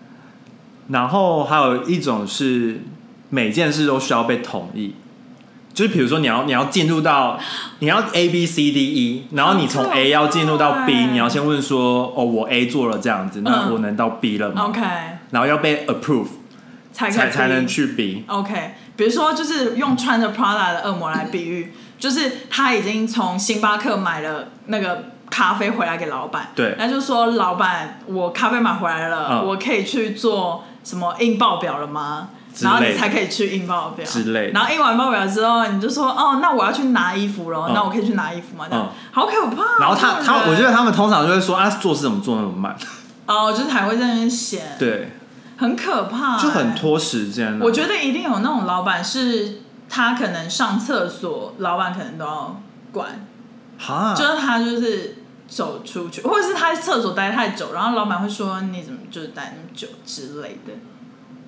[0.89, 2.82] 然后还有一种是
[3.30, 4.93] 每件事都需要被同意，
[5.74, 7.39] 就是比如说你要你要进入到
[7.80, 13.74] 你要 A B C D E，然后你从 A 要进入到 B，欸你要先问说哦我 A 做了这样子，那嗯。
[13.74, 14.82] 我能到 B 了吗？OK，
[15.32, 16.28] 然后要被 approve
[16.91, 18.24] 才可以才才能去 B。
[18.28, 26.76] OK，比如说就是用穿着 Prada 的恶魔来比喻，就是他已经从星巴克买了那个咖啡回来给老板，对。
[26.78, 29.48] 那就说老板，我咖啡买回来了，嗯。
[29.48, 32.30] 我可以去做什么印报表了吗？
[32.60, 34.06] 然后你才可以去印报表。
[34.06, 37.74] 之类然后印完报表之后，你就说哦，那我要去拿衣服了，嗯。
[37.74, 38.65] 那我可以去拿衣服吗？
[38.69, 38.86] 这样。
[38.86, 38.89] 嗯。
[39.12, 39.78] 好可怕哦。
[39.80, 42.76] 然后他他，我觉得他们通常就会说啊，做事怎么做那么慢？
[43.26, 45.13] 哦，就是还会在那边闲，对，
[45.58, 47.60] 很可怕、就很欸拖时间啊。
[47.62, 53.26] 我觉得一定有那种老板是，他可能上厕所，老板可能都要管，
[53.80, 60.73] 哈，就是他就是走出去，或者是他在厕所待太久，然后老板会说你怎么就是待那么久之类的。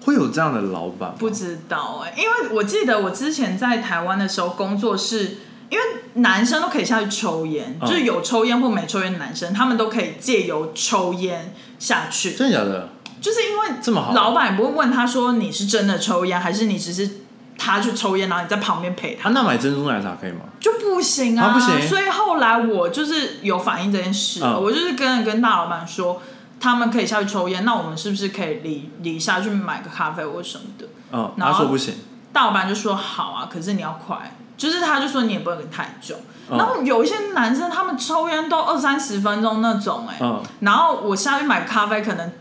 [0.06, 1.16] 会有这样的老板吗？
[1.18, 5.38] 不知道哎、因为我记得我之前在台湾的时候工作是，
[5.70, 5.84] 因为
[6.16, 12.90] 男生都可以下去抽烟，嗯就是有抽烟或没抽烟的男生，他们都可以借由抽烟下去，真的假的？
[13.20, 17.10] 就是因为这么好老板也不会问他说你是真的抽烟，还是你只是
[17.58, 20.40] 他去抽烟，然后你在旁边陪他，啊，那买珍珠奶茶可以吗？
[20.60, 26.22] 就不行啊，啊不行所以后来我就是有反映这件事，嗯我就是跟跟大老板说。
[26.58, 30.88] 他们可以下去抽烟，那我们是不是可以离离下去买个咖啡或什么的？
[31.12, 31.94] 嗯，然后他说不行。
[32.32, 36.16] 大老板就说好啊，可是你要快，就是他就说你也不能太久。
[36.50, 42.32] 嗯然后有一些男生他们抽烟都二三十分钟那种、哎、嗯，然后我下去买咖啡可能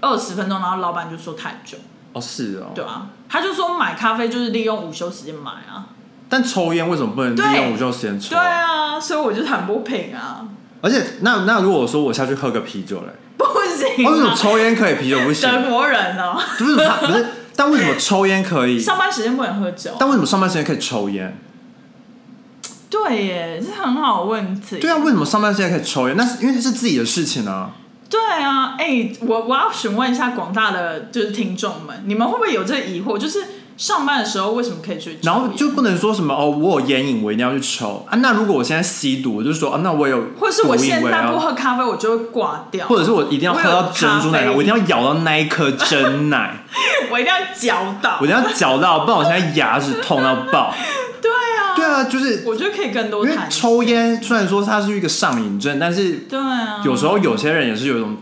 [0.00, 1.76] 二十分钟，然后老板就说太久，
[2.14, 2.72] 哦是哦。
[2.74, 5.86] 对啊，他就说买咖啡就是利用午休时间买啊，
[6.28, 8.38] 但抽烟为什么不能利用午休时间抽对？
[8.38, 10.46] 啊，所以我就很不平啊，
[10.80, 15.50] 而且那那如果说我下去喝个啤酒嘞，不行、哦为什么啊，抽烟可以，啤酒不行？
[15.50, 18.78] 德国人哦，不是他不是，但为什么抽烟可以？
[18.78, 21.36] 上班时间不能喝酒，但为什么上班时间可以抽烟？
[22.88, 26.16] 对耶，这很好的问题，对啊，为什么上班时间可以抽烟？
[26.16, 27.72] 那是因为是自己的事情啊。
[28.10, 33.18] 对啊，哎、我我要询问一下广大的就是听众们，你们会不会有这个疑惑？
[33.18, 33.42] 就是
[33.76, 35.20] 上班的时候为什么可以去抽？
[35.22, 38.16] 然后就不能说什么哦，我有烟瘾，我一定要去抽啊。
[38.18, 46.64] 那如果我现在吸毒，我就说啊，那我有或是我现在不喝咖啡，我就会挂掉，或者是我一定要喝到珍珠奶茶，我一定要咬到那一颗真奶，
[47.10, 48.28] 我一定要嚼到我一。
[48.28, 50.72] 定要嚼到，不然我现在牙齿痛到爆。
[51.84, 53.50] 对啊，就是我觉得可以更多因为谈。
[53.50, 58.16] 抽烟虽然说它是一个上瘾症，但是对啊，有时候有些人也是有一种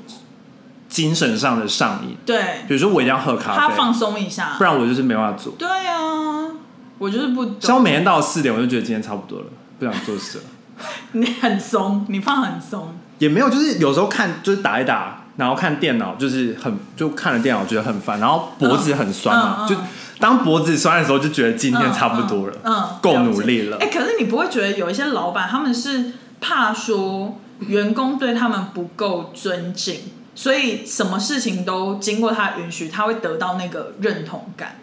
[0.88, 4.64] 精神上的上瘾，对比如说我一定要喝咖啡，他放松一下不。
[4.64, 5.54] 然我就是没办法做。
[5.58, 6.50] 对啊，
[6.98, 7.56] 我就是不懂。
[7.60, 9.46] 像我每天到四点，我就觉得今天差不多了，
[9.78, 10.44] 不想做事了。
[11.12, 12.94] 你很松，你放很松。
[13.18, 19.76] 也没有，就是有时候看就是打一打，然后看电脑，就是很就看了电脑觉得很烦，然后脖子很酸嘛，嗯嗯嗯就
[20.22, 29.96] 当脖子酸的时候，就觉得今天差不多了，嗯，嗯够努力了哎、可是你不会觉得有一些老板他们是怕说员工对他们不够尊敬，
[30.36, 34.76] 所以什么事情都经过他允许，他会得到那个认同感。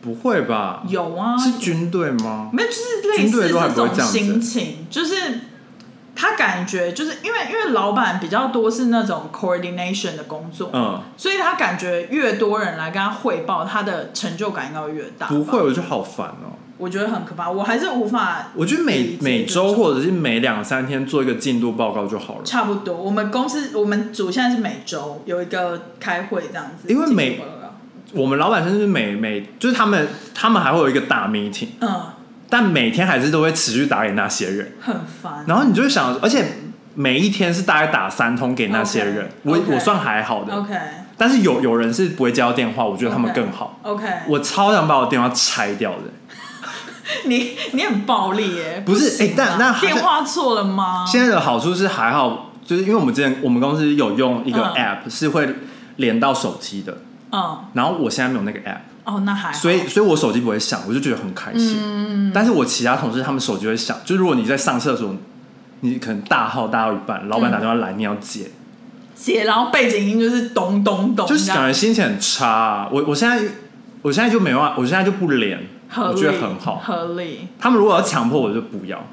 [0.00, 0.82] 不会吧？
[0.88, 2.48] 有啊，是军队吗？
[2.52, 5.14] 没有，就是类似这种心情，就是
[6.16, 15.26] 他感觉就是因为因为老板比较多是那种 coordination 的工作，嗯，所以他感觉越多人来跟他汇报，他的成就感应该会越大。
[15.26, 16.56] 不会，，我觉得好烦哦。
[16.78, 18.48] 我觉得很可怕，我还是无法。
[18.54, 22.44] 我觉得每每周或者是每两三天做一个进度报告就好了。
[22.44, 27.40] 差不多，我们公司我们组现在是每周有一个开会这样子，因为每
[28.12, 32.02] 我们老板甚至每每就是他们他们还会有一个大 meeting，嗯
[32.48, 36.44] 但每天还是都会持续打给那些人，很烦，然后你就会想，而且
[36.94, 39.28] 每一天是大概打三通给那些人。
[39.42, 40.74] 我我算还好的，OK。
[41.18, 43.78] 但是有有人是不会接到电话，我觉得他们更好。
[43.82, 46.02] OK，我超想把我电话拆掉的，
[47.24, 51.04] 你你很暴力耶，不是哎但那电话错了吗？
[51.06, 54.74] 现在的好处是还好，就是因为我们之前我们公司有用一个嗯。
[54.74, 55.48] app 是会
[55.96, 56.98] 连到手机的，
[57.32, 57.58] 嗯。
[57.72, 61.76] 然后我现在没有那个 app，哦，那还好所以所以我手机不会响，我就觉得很开心。
[61.78, 65.14] 嗯但是我其他同事他们手机会响，就如果你在上厕所，
[65.80, 68.50] 你可能大号大到一半，老板打电话来，你要接，
[69.14, 72.88] 接，然后背景音就是咚咚咚，就是感觉心情很差、啊。
[72.92, 73.40] 我我现在
[74.02, 75.66] 我现在就没办法，我现在就不连，
[75.96, 76.76] 我觉得很好。
[76.76, 77.48] 合理。
[77.60, 79.06] 他们如果要强迫我就不要。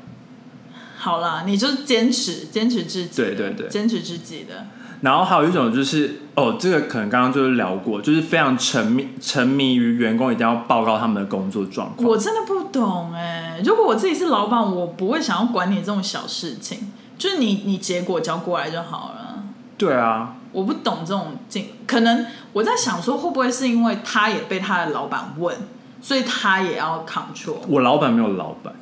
[0.98, 4.66] 好啦，你就坚持，坚持自己的，对对对坚持自己的。
[5.04, 12.08] 然后还有一种就是，哦，这个可能刚刚就是聊过，就是非常沉迷沉迷于员工一定要报告他们的工作状况。
[12.08, 19.44] 我真的不懂哎、如果我自己是老板，我不会想要管你这种小事情，就是你你结果交过来就好了。
[19.78, 25.54] 对啊，我不懂这种进，可能我在想说，会不会是因为他也被他的老板问，
[26.02, 27.58] 所以他也要 control？
[27.68, 28.74] 我老板没有老板，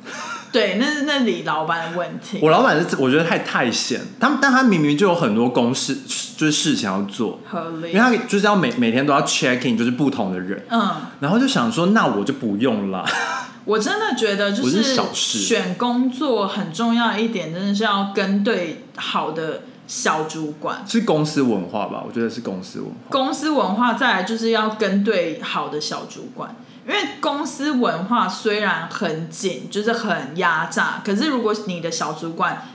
[0.52, 2.38] 对，那是那里老板的问题。
[2.42, 5.96] 我老板是我觉得太太闲，他但他明明就有很多公事
[6.36, 13.04] 就是事情要做，合理因为，他就是要每每天都要 check in，就是不同的人，嗯，然后就想说，那我就不用了。
[13.64, 14.82] 我真的觉得就是
[15.14, 20.84] 选工作很重要一点，真的是要跟对好的小主管。
[20.86, 22.02] 是公司文化吧？
[22.04, 22.94] 我觉得是公司文化。
[23.08, 32.66] 公司文化再来就是要跟对好的小主管，因为公司文化虽然很紧，就是很压榨，可是如果你的小主管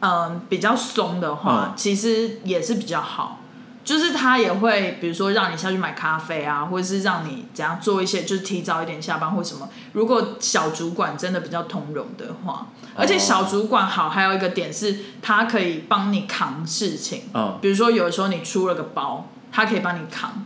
[0.00, 3.38] 嗯比较松的话，嗯其实也是比较好。
[3.84, 9.68] 就是他也会，比如说让你下去买咖啡啊，或者是让你怎样做一些，就是提早一点下班或什么。
[9.92, 17.22] 如果小主管真的比较通融的话，而且小主管好，还有一个点是，他可以帮你扛事情。
[17.34, 20.44] 嗯，比如说有的时候你出了个包，他可以帮你扛。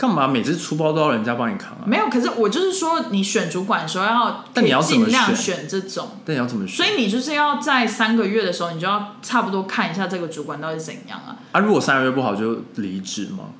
[0.00, 1.84] 干嘛每次出包都要人家帮你扛啊？
[1.84, 6.08] 没有，可是我就是说，你选主管的时候要，但你要怎么尽量选选这种。
[6.24, 6.74] 但你要怎么选？
[6.74, 11.36] 所以你就是要在三个月的时候，你就要差不多看一下这个主管到底怎样啊？
[11.52, 13.50] 啊，如果三个月不好就离职吗？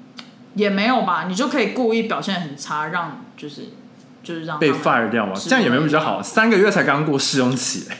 [0.54, 3.74] 也没有吧，你就可以故意表现很差，让就是
[4.22, 5.34] 就是让被他们 fire 掉吗？
[5.36, 6.22] 这样也没有比较好。
[6.22, 7.98] 三个月才刚过试用期、欸，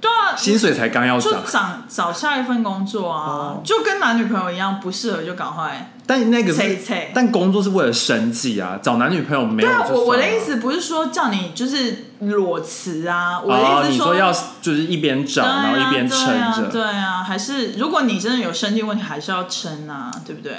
[0.00, 1.42] 对啊，薪水才刚要就涨。
[1.48, 5.92] 找找下一份工作啊，哦就跟男女朋友一样，不适合就赶快。
[6.06, 9.98] 但那个是切一切但工作是为了生计啊，找男女朋友没有对啊，算了。
[10.00, 14.32] 我我的意思不是说叫你就是裸辞啊，我的哦，意思说要
[14.62, 16.62] 就是一边找，对啊然后一边撑对啊，着。
[16.70, 20.54] 对啊，还是如果你真的有生计问题，还是要撑啊，对不对？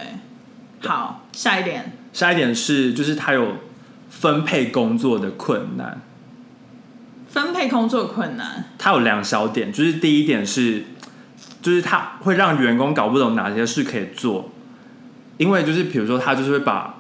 [0.85, 3.53] 好，下一点，下一点是，就是他有
[4.09, 6.01] 分配工作的困难。
[7.32, 8.65] 分配工作困难。
[8.77, 10.86] 它有两小点，就是第一点是，
[11.61, 14.51] 就是它会让员工搞不懂哪些事可以做，
[15.38, 16.95] 因为就是比如说他就是会把，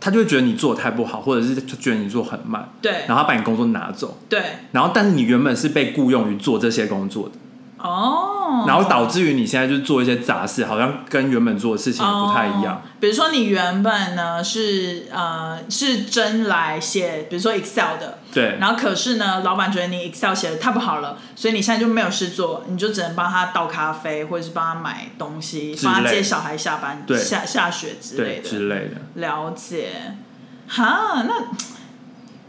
[0.00, 3.04] 他就会觉得你做的太不好，或者是就觉得你做很慢，对。
[3.08, 4.40] 然后他把你工作拿走，对，
[4.72, 7.34] 然后但是你原本是被雇佣于做这些工作的，
[7.78, 12.76] 哦，然后导致于你现在就是做一些杂事，好像跟原本做的事情不太一样。
[12.76, 12.80] 哦。
[13.00, 28.46] 比如说你原本呢是呃是真来写，比如说 Excel 的，对，然后可是呢，老板觉得你 Excel 写的太不好了，所以你现在就没有事做，你就只能帮他倒咖啡，或者是帮他买东西，帮他接小孩下班、对下下学之类的。
[28.46, 28.96] 之类的。
[29.14, 30.18] 了解，
[30.68, 31.46] 哈，那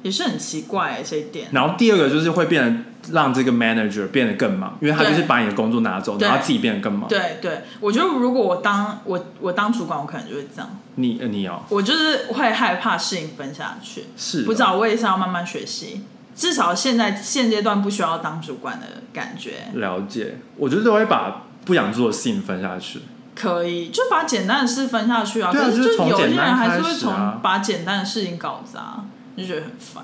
[0.01, 1.47] 也是很奇怪欸这一点。
[1.53, 2.81] 然后第二个就是会变得
[3.13, 7.07] 让这个 manager 变得更忙，因为他就是把你的工作拿走，对然后自己变得更忙。
[7.07, 14.05] 对对，我觉得如果我当我我当主管，我可能就会这样，你呃你哦我就是会害怕事情分下去。
[14.15, 16.03] 是不知道，我也是要慢慢学习。
[16.35, 23.01] 至少现在现阶段不需要当主管的感觉，了解，我觉得都会把不想做的事情分下去。
[23.33, 25.51] 可以就把简单的事分下去啊。
[25.51, 29.03] 对啊可是就有些简单人还是会从把简单的事情搞砸，
[29.35, 30.03] 就觉得很烦。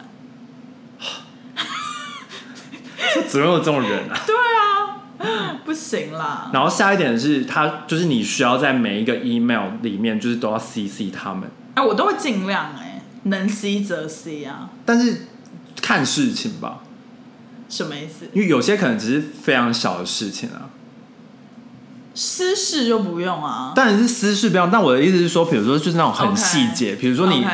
[3.27, 4.17] 怎么有这种人啊？
[5.63, 15.27] 不行啦，然后下一点是他就是你需要在每一个 email 里面就是都要 CC 他们，哎、我都会尽量哎、能 C 则 C 啊，但是
[15.81, 16.79] 看事情吧，
[17.69, 18.27] 什么意思？
[18.33, 20.67] 因为有些可能只是非常小的事情啊。
[22.15, 23.71] 私事就不用啊。
[23.75, 27.45] 当然是私事不用，但我的意思是说，比如说就是那种很细节，比如说你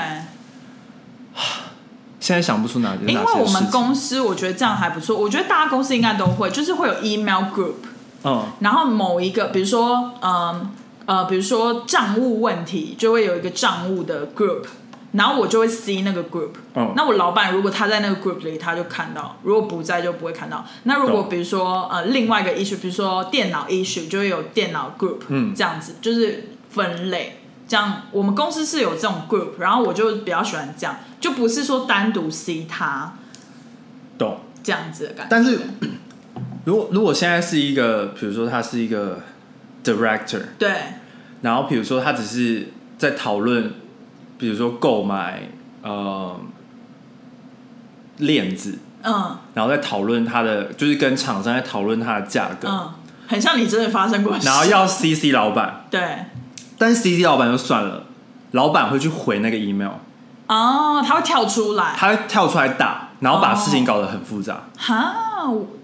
[2.30, 7.74] 现在想不出哪因为我们公司我觉得这样还不错，我觉得大家公司应该都会，就是会有 email group，
[8.24, 10.70] 嗯然后某一个，比如说，嗯
[11.08, 14.66] 呃，比如说账务问题，就会有一个账务的 group，
[15.14, 16.52] 然后我就会 see 那个 group。
[16.76, 20.64] 嗯那我老板如果他在那个 group 里，他就看到；如果不在，就不会看到。
[20.84, 27.39] 那如果比如说呃另外一个 issue，比如说电脑 issue，就会有电脑 group，嗯这样子就是分类。
[27.70, 33.14] 这样我们公司是有这种 group，然后我就比较喜欢这样，就不是说单独 see 他。
[34.18, 34.40] 懂。
[34.62, 35.28] 这样子的感觉。
[35.30, 35.58] 但是
[36.66, 39.22] 如果如果现在是一个，比如说他是一个
[39.84, 40.70] director，对。
[41.42, 42.68] 然后比如说他只是
[42.98, 43.72] 在讨论，
[44.38, 45.44] 比如说购买
[45.82, 46.38] 呃
[48.18, 49.38] 链子，嗯。
[49.54, 52.92] 然后在讨论他的，就是跟厂商在讨论它的价格，嗯，
[53.28, 54.36] 很像你真的发生过。
[54.42, 56.02] 然后要 CC 老板，对
[56.80, 58.06] 但是 CC 老板就算了，
[58.52, 59.92] 老板会去回那个 email，
[60.48, 63.56] 哦，他会跳出来，他会跳出来打，然后把哦。
[63.56, 64.64] 事情搞得很复杂。
[64.78, 65.14] 哈，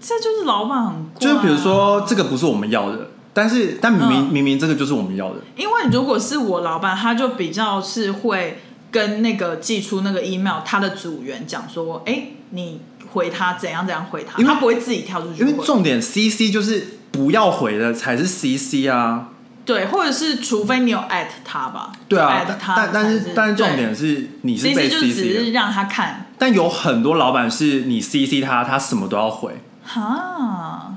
[0.00, 4.32] 这就是老板很就是比如，说这个不是我们要的，但是但明明、嗯。
[4.32, 12.80] 明明这个就是我们要的，因为如果是我老板，他就比较是会跟那个寄出那个 email 他的组员讲说，哎，你
[13.12, 19.28] 回他怎样怎样回他，因为他不会自己跳出去因，为重点 CC 就是不要回的才是 CC 啊。
[19.66, 25.14] 对，或者是除非你有 at 他吧，对啊他但但是但是重对点是你是被 CC 就只
[25.44, 30.92] 是让他看，但有很多老板是你 CC 他，他什么都要回，哈，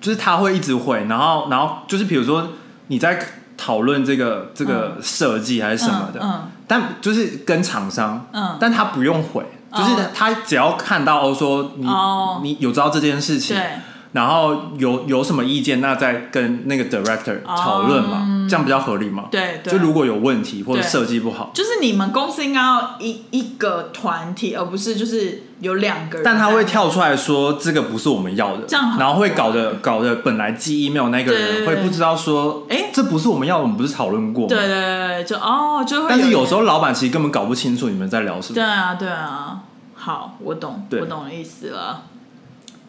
[0.00, 2.48] 就是他会一直回，然后然后就是比如说
[2.88, 3.18] 你在
[3.56, 9.42] 讨论这个这个设计还是什么的，嗯但就是跟厂商，嗯但他不用回，
[9.72, 13.64] 就是哦他只要看到哦说你、哦你有知道这件事情，对，
[14.12, 19.24] 然后有有什么意见，那再跟那个 director 哦讨论嘛，这样比较合理嘛。
[19.30, 26.24] 对对就如果有问题或者对设计不好，就是你们公司应该要一一个团体，而不是就是有两个人。
[26.24, 34.48] 但他会跳出来说这个不是我们要的，这样很然后会搞得搞得本来寄 email 那个对对对人会不知道说，哎，这不是我们要，我们不是讨论过吗？
[34.48, 36.06] 对对对对，就哦就会。
[36.08, 38.54] 但是有时候候老板其实根本搞不清楚你们在聊什么。
[38.54, 39.60] 对啊对啊，
[39.94, 42.04] 好，我懂，对我懂的意思了。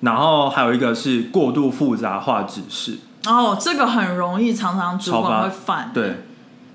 [0.02, 5.92] 然后还有一个是过度复杂化指示，哦，这个很容易，常常主管会犯。
[5.94, 6.24] 对，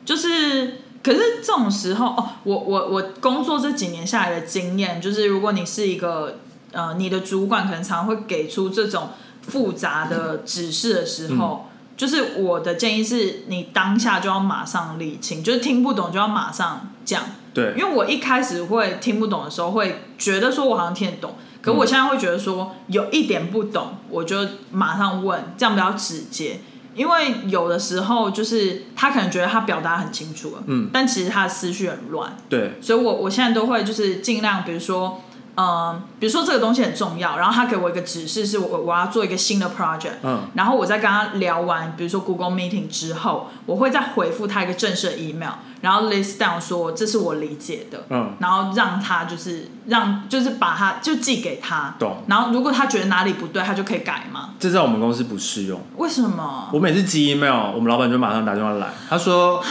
[0.04, 6.38] 就是，可是这种时候，哦，我我我工作这几年下来的经验，就是如果你是一个
[6.72, 9.10] 呃，你的主管可能常会给出这种
[9.42, 11.66] 复杂的指示的时候，
[11.96, 17.22] 就是我的建议是你当下就要马上理清，就是听不懂就要马上讲，
[17.54, 17.74] 对。
[17.78, 21.34] 因，为我一开始会听不懂的时候，会觉得说我好像听得懂，
[21.64, 24.36] 可我现在会觉得说有一点不懂，我就
[24.70, 26.60] 马上问，这样比较直接。
[26.94, 35.20] 因为有的时候就是他可能觉得他表达很清楚了，嗯，但其实他的思绪很乱，对，所以我我现在都会就是尽量，比如说，
[35.56, 52.24] 嗯、比如说这个东西很重要，然后他给我一个指示是我我要做一个新的 project，嗯，然后我在跟他聊完，比如说 Google Meeting 之后，我会再回复他一个正式的 email，然后 list down 说这是我理解的，嗯，然后让他就是让就是把他就寄给他，懂。
[52.26, 54.50] 然后如果他觉得哪里不对，他就可以改嘛。
[54.58, 55.80] 这在我们公司不适用。
[55.96, 56.68] 为什么？
[56.72, 59.62] 我每次寄 email，我们老板就马上打电话来，他说：“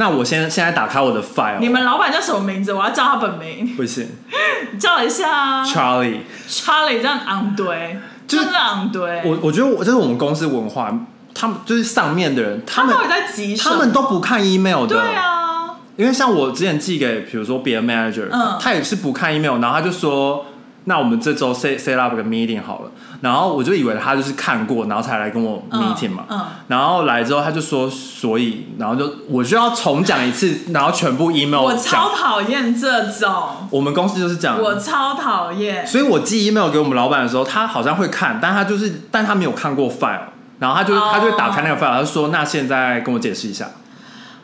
[0.00, 2.72] 那我先现在打开我的 file。”你们老板叫什么名字？
[2.72, 4.08] 我要叫他本名，不行
[4.80, 5.64] 叫一下啊。
[5.64, 6.20] ，Charlie。
[6.48, 9.22] Charlie 这样昂堆，就是真的昂堆。
[9.26, 10.90] 我我觉得我这是我们公司文化，
[11.34, 13.76] 他们就是上面的人，他们他到底在急什么？
[13.76, 14.96] 他们都不看 email 的。
[14.96, 20.46] 对啊，因为像我之前寄给，比如说别的 manager，、嗯他也是不看 email，然后他就说，
[20.84, 33.32] 那我们这周 set set up 个 meeting 好了，然后我就以为他就是看过，然后才来跟我嗯 meeting 嘛，嗯，然后来之后他就说，所以，然后就我就要重讲一次， 然后全部 email 我超讨厌这种，
[33.70, 35.86] 我们公司就是这样，我超讨厌。
[35.86, 40.20] 所以我寄 email 给我们老板的时候，他好像会看，但他就是，但他没有看过 file，
[40.58, 41.10] 然后他就、哦。
[41.12, 43.68] 他就打开那个 file，他就说，那现在跟我解释一下，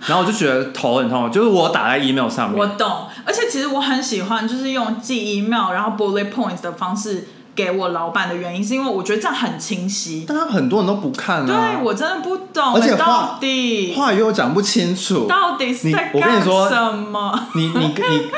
[0.07, 10.25] 然后我就觉得头很痛，就是我打在 email 上面，我懂，而且其实我很喜欢，就是用记 email 然后 bullet points 的方式给我老板的原因，是因为我觉得这样很清晰。
[10.29, 15.27] 但他很多人都不看啊，对我真的不懂，而且话到底话又讲不清楚。
[15.27, 17.49] 到底是在我跟你干说什么？
[17.55, 18.29] 你你你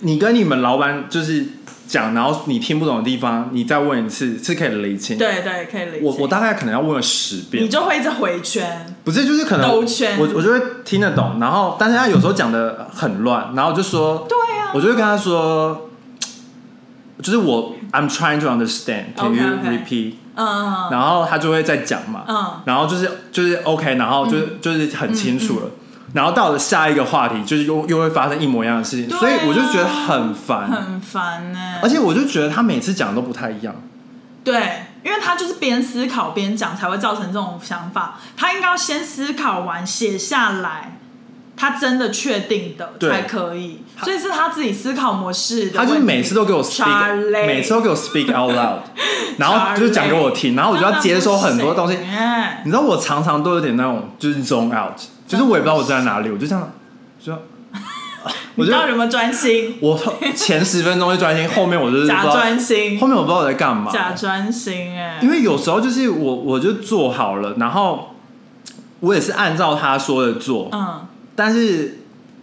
[0.00, 1.46] 你跟你们老板就是
[1.92, 5.18] 讲，然后你听不懂的地方，你再问一次是可以理清。
[5.18, 6.02] 对对，可以理清。
[6.02, 7.62] 我我大概可能要问了十遍。
[7.62, 10.18] 你，就会一直回圈，不是就是可能兜圈。
[10.18, 15.90] 我我就会听得懂，然后但是他有时候讲的很乱，然后我就说，对啊，我就会跟他说，
[17.22, 20.14] 就是我 I'm trying to understand，can you OK，OK repeat？
[20.34, 25.66] 嗯然后他就会再讲嘛，嗯，然后就是就是 OK，然后就是、就是很清楚了。
[26.12, 33.74] 然后到了下一个话题，就是又又会发生一模一样的事情，啊所以我就觉得很烦，很烦呢、而且我就觉得他每次讲都不太一样。
[34.44, 38.18] 对，因为他就是边思考边讲，才会造成这种想法。
[38.36, 40.98] 他应该要先思考完，写下来，
[41.56, 43.84] 他真的确定的才可以。
[44.02, 45.78] 所以是他自己思考模式的。
[45.78, 48.78] 他就是每次都给我 speak，每次都给我 speak out loud，
[49.38, 51.96] 然后就是讲给我听，然后我就要接收很多东西。
[52.64, 54.98] 你知道我常常都有点那种就是 zone out，
[55.32, 56.72] 就是我也不知道我在哪里，我就这样，
[57.18, 57.42] 说
[58.54, 59.76] 我就你到底有没有专心？
[59.80, 59.98] 我
[60.36, 63.90] 前十分钟会专心，后面我就是假道，专心后，面我不知道我在干嘛。
[63.90, 68.14] 假专心哎、因为有时候就是我我就做好了，然后
[69.00, 72.00] 我也是按照他说的做，嗯但是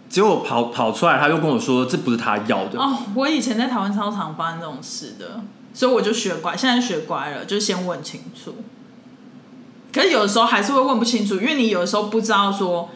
[0.08, 2.78] 结果跑跑出来，他就跟我说这不是他要的。
[2.80, 5.40] 哦，我以前在台湾超常发生这种事的，
[5.72, 8.56] 所以我就学乖，现在学乖了，就先问清楚。
[9.92, 12.90] 可是有的时候还是会问不清楚，因为你有的时候不知道说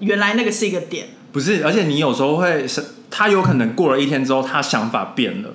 [0.00, 1.08] 原来那个是一个点。
[1.30, 5.50] 不是，而且你有时候会是，他有可能过了一天之后，他想法变了，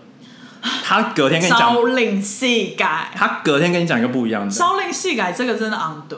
[0.84, 6.18] 他隔天跟你讲朝，令夕改，他隔天跟你讲一个不一样的，朝令夕改这个真的昂对，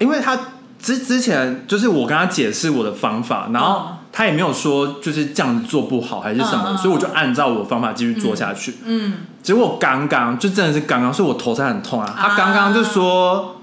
[0.00, 0.38] 因为他
[0.80, 8.74] 之之前就是我跟他解释我的方法，然后嗯他也没有说就是这样子做不好还是什么，所以我就按照我的方法继续做下去。
[8.84, 12.14] 嗯，结果刚刚就真的是刚刚，所以我头才很痛啊。
[12.16, 13.62] 他刚刚就说，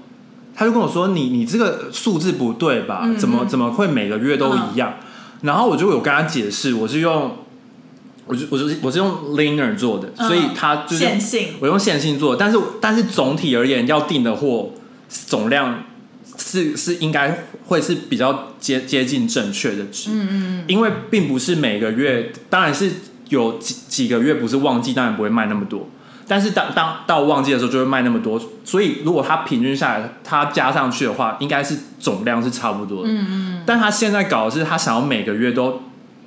[0.56, 3.02] 他就跟我说：“你你这个数字不对吧？
[3.04, 4.94] 嗯怎么怎么会每个月都一样？”
[5.42, 7.36] 然后我就有跟他解释，我是用，
[8.26, 14.72] 我就我就是我是用 linear 做的，嗯所以他就是线性，我用线性做的，但是但是总体而言，要订的货
[15.08, 15.84] 总量
[16.40, 22.90] 是是应该会是比较接接近正确的值，嗯嗯，因为并不是每个月，当然是
[23.28, 25.88] 有几几个月不是旺季，当然不会卖那么多，
[26.26, 35.82] 但是当当到旺季的时候就会卖那么多，所以如果它平均下来，它加上去的话，应该是总量是差不多的，嗯嗯，但他现在搞的是他想要每个月都。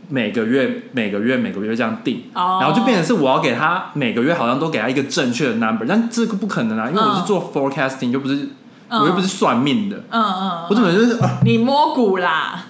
[0.09, 2.59] 每个月、每个月、每个月这样定，哦。
[2.61, 8.49] 然后就变成是我要给他每个月好像都给他一个正确的 number，但这个不可能啊，因为我是嗯做 forecasting，又不是
[8.89, 12.65] 嗯我又不是算命的，嗯嗯，我怎么就是啊你摸骨啦？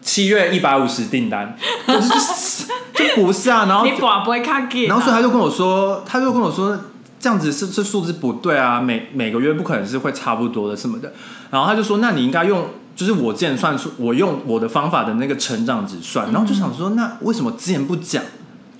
[0.00, 1.54] 七月一百五十订单，
[1.86, 2.64] 就是
[2.94, 4.86] 就不是啊，然后你把不会卡给？
[4.86, 6.76] 然后所以他就跟我说，他就跟我说
[7.20, 11.12] 这样子是是数字不对啊，每每个月不可能是会差不多的什么的。
[11.50, 16.32] 然后他就说，那你应该用就是我之前算出我用我的方法的那个成长值算。
[16.32, 18.22] 然后就想说，那为什么之前不讲？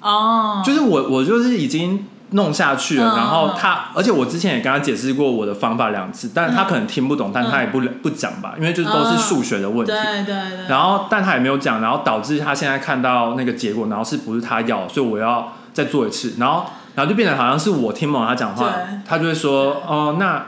[0.01, 9.93] 哦，就是我我就是已经弄下去了，嗯然后他，而且我之前也跟他解释过我的方法两次，但是他可能听不懂，但他也不不讲吧，因为就是都是数学的问题。
[9.93, 16.65] 对对对，然后，但他也没有讲，然后导致他现在看到那个结果，然后是不是他要，所以我要再做一次，然后，
[16.95, 18.71] 然后就变得好像是我听不懂他讲话，
[19.07, 20.45] 他就会说，哦，那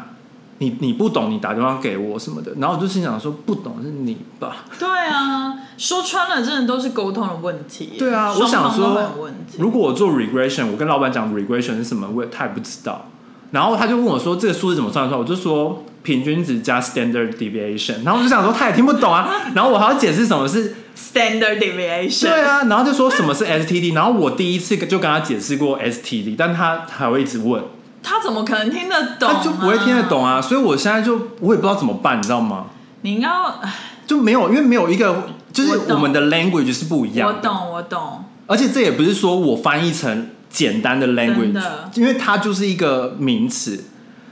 [0.62, 4.58] 你你不懂，你打电话给我什么的，然后我就心想说，不懂是你吧？
[4.78, 7.94] 对啊，说穿了，真的都是沟通的问题。
[7.98, 9.10] 对啊，我想说
[9.58, 13.06] 如果我做 regression，我跟老板讲 regression 是什么，我也他也不知道，
[13.52, 22.20] 然后他就问我说这个数字怎么算出来，我就说平均值加 standard deviation，然后我就想说他也听不懂啊， 然后我还要解释什么是 standard deviation。
[22.22, 27.62] 对啊，然后就说什么是 STD，然后我第一次就跟他解释过 STD，但他还会一直问，
[28.02, 29.34] 他怎么可能听得懂、啊？
[29.34, 32.66] 他就不会听得懂啊，所以我现在就我也不知道怎么办，你知道吗？
[33.02, 33.60] 你应该要，
[34.06, 38.24] 就没有，因为没有一个，就是我们的 language 是不一样的，我懂，我懂。
[38.46, 43.84] 而且这也不是说我翻译成简单的 language，的因为它就是一个名词，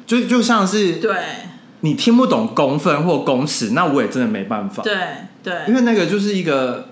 [0.07, 1.17] 就就像是对
[1.81, 4.97] 你听不懂公分或公尺，那我也真的没办法，对
[5.43, 6.89] 对因为那个就是一个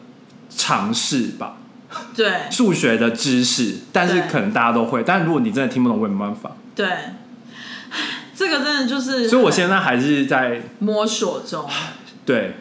[0.48, 1.56] 尝试吧。
[2.14, 6.50] 对数学的知识，但是可能大家都会，但如果你真的听不懂，我也没办法。
[6.76, 6.86] 对，
[8.34, 11.66] 这个真的就是，所以我现在还是在摸索中。
[12.26, 12.56] 对，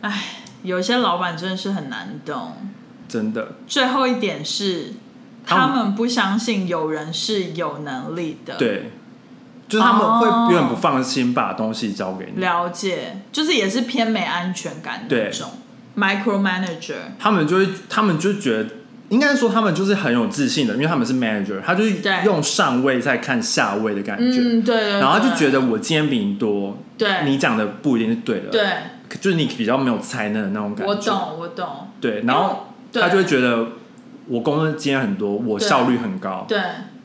[0.00, 2.56] 唉，有些老板真的是很难懂。
[3.06, 4.94] 真的最后一点是，
[5.44, 8.92] 他们不相信有人是有能力的。，对，
[9.68, 15.50] 就是他们会哦有点不放心把东西交给你，了解，就是也是偏没安全感那种。
[15.96, 18.70] micromanager，他们就会，他们就觉得。
[19.10, 27.24] 应该说他们就是很有自信的，因为他们是 manager，他就是用上位在看下位的感觉，嗯，对对对，然后他就觉得我今天比你多，对。
[27.24, 28.64] 你讲的不一定是对的，，对，
[29.20, 31.68] 就是你比较没有才能的那种感觉，我懂我懂，
[32.00, 33.66] 对，然后他就会觉得
[34.28, 36.58] 我工作经验很多，我效率很高，对。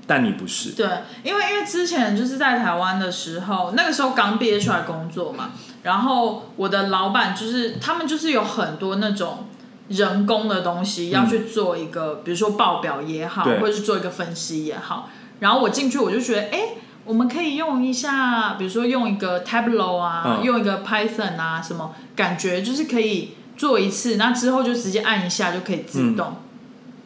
[0.07, 0.85] 但你不是，对，
[1.23, 5.49] 因为因为之前就是在台湾的时候，那个时候刚毕业出来工作嘛，
[5.81, 9.47] 然后我的老板就是他们就是有很多那种
[9.87, 15.09] 人工的东西要去做一个，比如说报表也好，或者是做一个分析也好，
[15.39, 16.59] 然后我进去我就觉得，哎。
[17.05, 26.37] 我们可以用一下，比如说用一个 Tableau 啊，嗯用一个 Python 啊，什么感觉就是可以做一次，那之后就直接按一下就可以自动。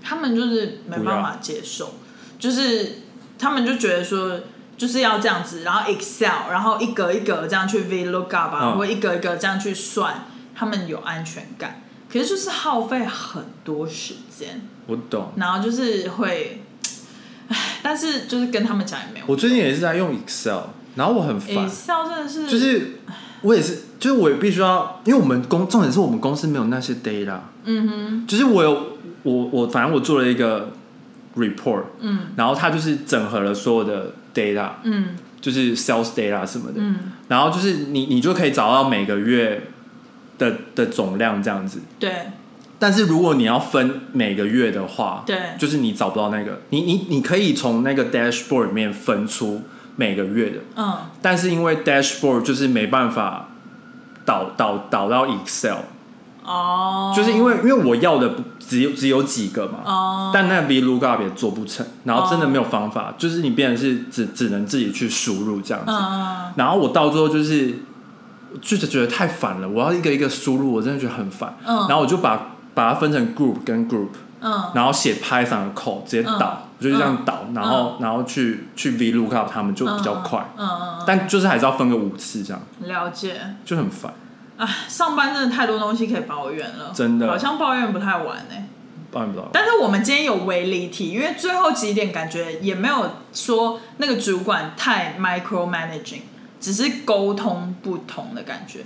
[0.01, 1.95] 他们就是没办法接受，
[2.39, 2.99] 就是
[3.37, 4.39] 他们就觉得说
[4.77, 11.78] 就是要这样子，然后 Excel，然后一格一格这样去 VLOOKUP 啊，嗯或一格一格这样去算，他们有安全感。
[12.11, 15.31] 可是就是耗费很多时间，我懂。
[15.35, 16.61] 然后就是会，
[17.47, 20.61] 唉，但是就是跟他们讲也没有我最近也是在用 Excel，
[20.95, 22.99] 然后我很烦，Excel 真的是就是
[23.41, 30.71] 我也是，就是我也必须要，因为我们公重点是我们公司没有那些 data，嗯哼，就是我有我我反正我做了一个
[31.35, 32.27] report，嗯。
[32.35, 35.15] 然后它就是整合了所有的 data，嗯。
[35.41, 36.97] 就是 sales data 什么的，嗯，
[37.29, 39.69] 然后就是你你就可以找到每个月
[40.39, 41.79] 的的总量这样子。
[41.99, 42.11] 对。
[42.79, 45.37] 但是如果你要分每个月的话，对。
[45.59, 49.61] 就是你找不到那个，你你你可以从那个 dashboard 里面分出
[49.97, 50.97] 每个月的，嗯。
[51.21, 53.49] 但是因为 dashboard 就是没办法
[54.25, 55.79] 导导导到 Excel，、
[56.45, 67.79] 哦，就是因为因为我要的不只有只有几个嘛，哦，但那 VLOOKUP 也做不成，然后真的没有方法，就是你变成是只只能自己去输入这样子，嗯然后我到最后就是
[68.61, 71.77] 就是觉得太烦了，我要一个一个输入，我真的觉得很烦，嗯。
[71.87, 74.09] 然后我就把把它分成 group 跟 group，
[74.41, 74.63] 嗯。
[74.73, 80.67] 然后写 Python 的 code 直接导，我就这样导，然后然后去去 VLOOKUP 他们就比较快，嗯。
[80.67, 83.39] 嗯但就是还是要分个五次这样，嗯，了解。
[83.65, 84.13] 就很烦。
[84.57, 87.27] 唉，上班真的太多东西可以抱怨了，真的。
[87.27, 88.65] 好像抱怨不太完诶，
[89.09, 89.47] 抱怨不到。
[89.53, 96.23] 但是我们今天有微离题，因为最后几点感觉也没有说那个主管太 micromanaging，
[96.59, 98.81] 只是沟通不同的感觉。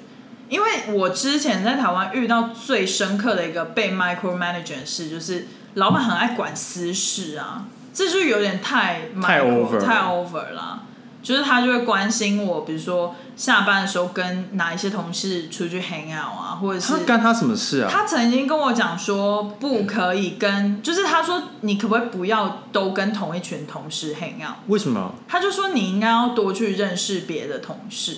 [0.49, 10.82] 因为我之前在台湾遇到最深刻的一个被 micromanage 的事，就是老板很爱管私事啊，这就有点太 micro, 太 over 太 over 啦。
[11.23, 17.89] 就是他就会关心我，比如说下班的时候跟哪一些同事出去 hang out 啊，或者是他干他什么事啊？
[17.89, 24.57] 他曾经跟我讲说，不可以跟，就是他说你可不可以不要都跟同一群同事 hang out？
[24.67, 25.13] 为什么？
[25.27, 28.17] 他就说你应该要多去认识别的同事，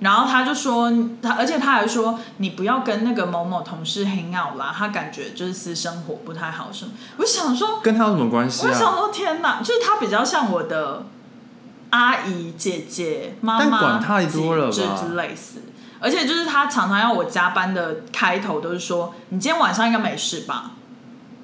[0.00, 0.92] 然后他就说
[1.22, 6.90] 他，而且他还说你不要跟那个某某同事 hang out 啦，他感觉就是私生活不太好什么。
[7.16, 8.68] 我想说，跟他有什么关系啊？
[8.68, 11.06] 我想说天哪，就是他比较像我的
[11.92, 15.62] 阿姨、姐姐、妈但妈，管太多了吧就就类似。
[16.00, 20.72] 而且就是他常常要我加班的开头都是说，你今天晚上应该没事吧？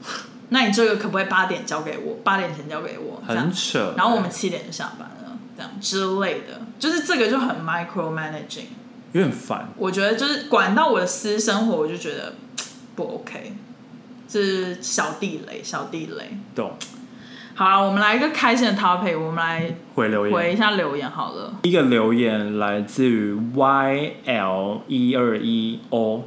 [0.51, 2.17] 那你这个可不可以八点交给我？
[2.25, 3.53] 八点前交给我，很。
[3.53, 3.93] 扯。
[3.97, 8.69] 然后我们七点就下班了，这样之类的，就是这个就很 micro managing。
[9.13, 9.69] 有点烦。
[9.77, 12.35] 我觉得就是管到我的私生活，我就觉得
[12.97, 13.55] 不 OK，
[14.29, 16.37] 是小地雷，小地雷。
[16.55, 16.73] 懂。
[17.59, 20.33] 好啊，我们来一个开心的 topic，我们来回留言。
[20.33, 21.55] 回一下留言好了。
[21.61, 26.23] 第一个留言来自于 YL 一二一 O，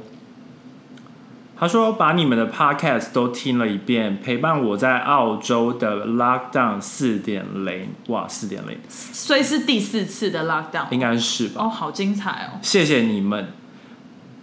[1.58, 11.64] 他说把你们的 podcast 都听了一遍，陪伴我在澳洲的 lockdown 四点零，哇，四点零所以是第四次的 lockdown，应该是吧？
[11.64, 12.60] 哦，好精彩哦。
[12.60, 13.48] 谢谢你们。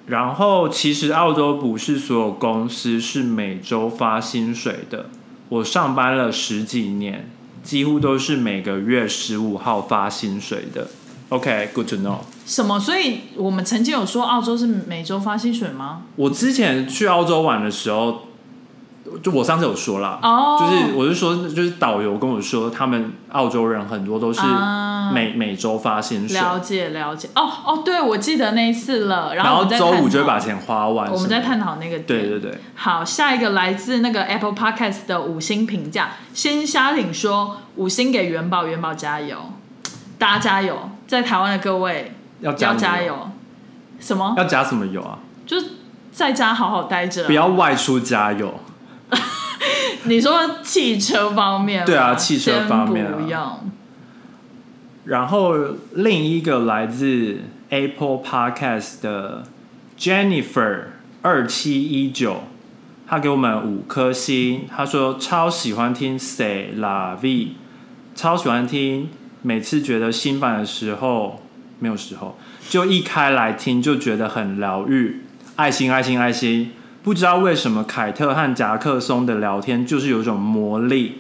[0.08, 5.06] 然后其实澳洲不是所有公司是每周发薪水的，
[5.50, 7.30] 我上班了十几年，
[7.64, 10.88] 几乎都是每个月十五号发薪水的。
[11.30, 12.20] OK，good、to know。
[12.46, 12.80] 什么？
[12.80, 16.04] 所以我们曾经有说澳洲是每周发薪水吗？
[16.16, 18.29] 我之前去澳洲玩的时候，
[19.24, 27.30] 就我上次有说啦，哦就是我是说，就是导游跟我说，他们澳洲人很多都是啊每、每周发薪水，了解了解。
[27.36, 29.34] 哦哦，对，我记得那一次了。
[29.36, 31.12] 然然后周五就会把钱花完。
[31.12, 32.06] 我们在探讨那个点。
[32.06, 39.38] 对对对，好，下一个来自那个 Apple Podcast 的五星评价，先虾挺说五星给元宝，元宝加油，
[40.18, 43.30] 大家加油，在台湾的各位要加要加油。
[44.00, 44.34] 什么？
[44.38, 45.20] 要加什么油啊？
[45.46, 45.66] 就是
[46.12, 48.54] 在家好好待着啊、不要外出加油。
[50.04, 51.86] 你说汽车方面吗？
[51.86, 53.60] 对啊汽车方面啊。
[55.06, 55.56] 然后
[55.94, 57.38] 另一个来自
[57.70, 59.44] Apple Podcast 的
[59.98, 60.82] Jennifer
[61.22, 62.44] 二七一九，
[63.08, 67.50] 他给我们五颗星，他说超喜欢听 Say La V，
[68.16, 69.10] 超喜欢听，
[69.42, 71.42] 每次觉得心烦的时候，
[71.80, 72.38] 没有时候，
[72.70, 75.22] 就一开来听就觉得很疗愈，
[75.56, 76.72] 爱心爱心爱心。
[77.02, 81.20] 不知道为什么凯特和夹克松的聊天就是有种魔力，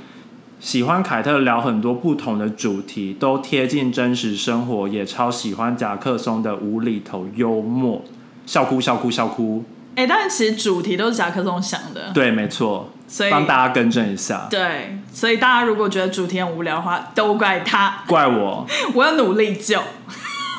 [0.60, 8.04] 喜欢凯特聊很多不同的主题，都贴近真实生活，也超喜欢夹克松的无厘头幽默，
[8.46, 9.64] 笑哭笑哭笑哭。
[9.96, 18.66] 哎、但是其实主题都是夹克松想的，对，没错，所以帮大家更正一下，对，所以大家如果觉得主题很无聊的话，都怪他，怪我，
[18.96, 19.82] 我要努力救。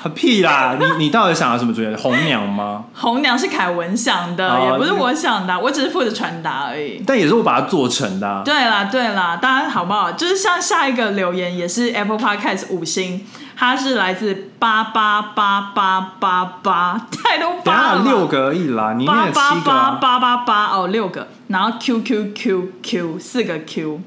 [0.15, 0.77] 屁啦！
[0.79, 1.95] 你你到底想要什么主角？
[1.97, 2.85] 红娘吗？
[2.95, 7.03] 红娘是凯文想的，哦也不是我想的，我只是负责传达而已。
[7.07, 8.43] 但也是我把它做成的、啊。
[8.45, 10.13] 对啦，对啦，大家好不好？
[10.13, 13.27] 就是像下一个留言也是 Apple Podcast 五星，
[13.57, 24.01] 它是来自八八八八八八，太多八了六个而已啦，你念八了八八八八八哦，六个，然后 Q Q Q Q 四个 Q，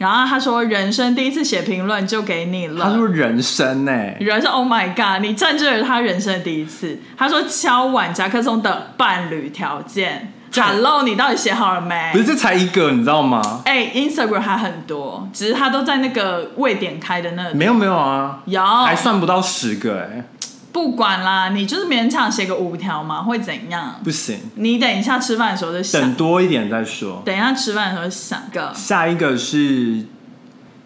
[0.00, 2.86] 然后他说人生第一次写评论就给你了。
[2.86, 5.20] 他说人生呢、人生 Oh my God！
[5.20, 6.98] 你占据了他人生的第一次。
[7.18, 10.32] 他说敲碗夹克松的伴侣条件。
[10.54, 12.18] Hello，你到底写好了没不？
[12.18, 13.60] 是这才一个，你知道吗？
[13.66, 17.54] 哎、i n s t a g r a m 还很多，只是他都在那个未点开的那个。
[17.54, 20.24] 没有没有啊，有，还算不到十个哎、
[20.72, 23.96] 不管啦，你就是勉强写个五条嘛，会怎样？
[24.04, 27.22] 不行，你等一下吃饭的时候就想等，多一点再说。
[27.24, 28.72] 等一下吃饭的时候想个。
[28.74, 30.04] 下一个是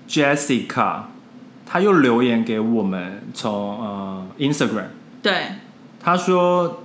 [0.09, 1.03] Jessica，
[1.67, 4.87] 她又留言给我们从呃 Instagram，
[5.23, 5.49] 对，
[6.03, 6.83] 她说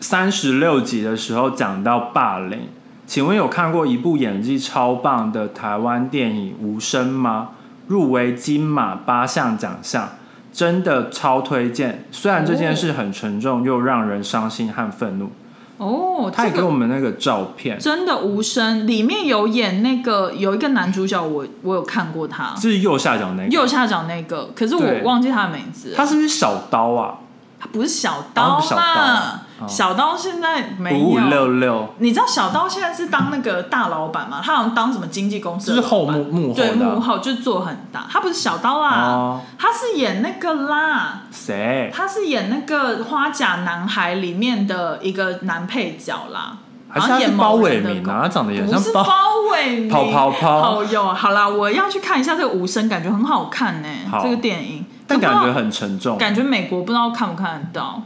[0.00, 2.68] 三十六集的时候讲到霸凌，
[3.06, 7.50] 请问有看过一部演技超棒的台湾电影《无声》吗？
[7.88, 10.10] 入围金马八项奖项，
[10.52, 12.04] 真的超推荐。
[12.10, 15.30] 虽然这件事很沉重，又让人伤心和愤怒。
[15.78, 25.94] 哦，他也给我这个们那个照片，真的无声，里面有演那个有一个男主角我，我有看过他，是右下角那个，右下角那个，可是我忘记他的名字。
[25.96, 27.14] 他是不是小刀啊？
[27.58, 31.26] 他不是小哦刀不是小刀啦，哦小刀现在没五五有。
[31.28, 34.40] 六六，你知道小刀现在是当那个大老板吗？
[34.42, 38.06] 他好像当什么经纪公司就是后幕幕后对幕后就做很大。
[38.10, 41.90] 他不是小刀啦，哦，他是演那个啦，谁？
[41.94, 46.56] 他是演那个《花甲男孩》里面的一个男配角啦。
[46.92, 48.22] 还是好像是包伟明啊？
[48.22, 49.04] 他长得也像包
[49.52, 56.18] 伟明，跑跑跑好有好啦，我要去看一下这个《无声》，感觉很好看呢、好这个电影，但感觉很沉重。
[56.18, 58.02] 感觉美国不知道看不看得到，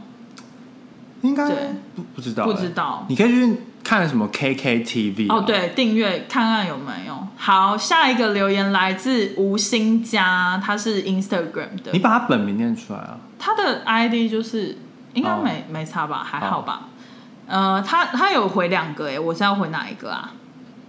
[1.25, 1.55] 应该对
[1.95, 3.05] 不不知道欸，不知道。
[3.09, 7.15] 你可以去看什么 KKTV 啊哦，，对，订阅看看有没有。
[7.37, 13.17] 好，下一个留言来自吴新佳，他是 Instagram 的你，把他本名念出来啊。
[13.37, 14.77] 他的 ID 就是
[15.13, 16.87] 应该哦没、没差吧，还好吧。
[17.47, 20.31] 呃，他他有回两个哎，我是要回哪一个啊？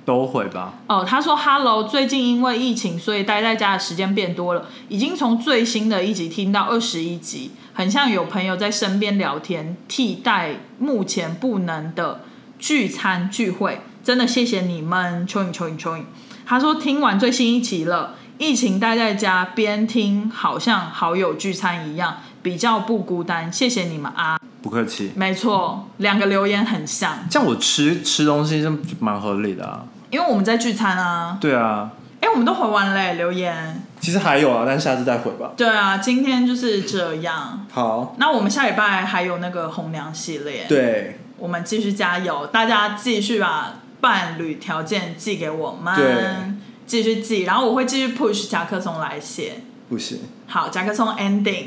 [0.07, 0.73] 都会吧。
[0.87, 12.21] 哦，他说：“Hello，最近因为疫情，所以待在家的时间变多了，已经从最新的一集听到二十一集，很像有朋友在身边聊天，替代目前不能的
[12.59, 13.81] 聚餐聚会。
[14.05, 16.03] 真的谢谢你们，蚯蚓蚯蚓蚯蚓。”
[16.47, 23.53] 他说：“听完最新一集了，疫情待在家边听，好像好友聚餐一样，比较不孤单。
[23.53, 24.39] 谢谢你们啊！
[24.63, 25.11] 不客气。
[25.17, 29.85] 没错，两个留言很像，这样我吃吃东西是蛮合理的啊。
[30.11, 31.39] 因为我们在聚餐啊。
[31.41, 31.91] 对啊，
[32.21, 35.53] 哎，我们都回完嘞，留言。”其实还有啊，但下次再回吧。
[35.57, 37.67] 对啊，今天就是这样。
[37.73, 41.19] 好，那我们下礼拜还有那个红娘系列，，对。
[41.39, 46.05] 我们继续加油，大家继续把伴侣条件寄给我对。
[46.05, 49.61] 们，继续寄，然后我会继续 push 甲壳虫来写。
[49.89, 51.67] 不行，好，甲壳虫 ending，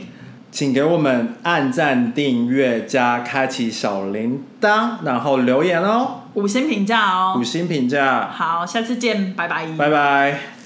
[0.52, 7.44] 请给我们按赞、订阅加开启小铃铛，然后留言哦，五星评价哦五。
[7.44, 9.66] 星评价，好，下次见，拜拜。
[9.78, 10.59] 拜拜。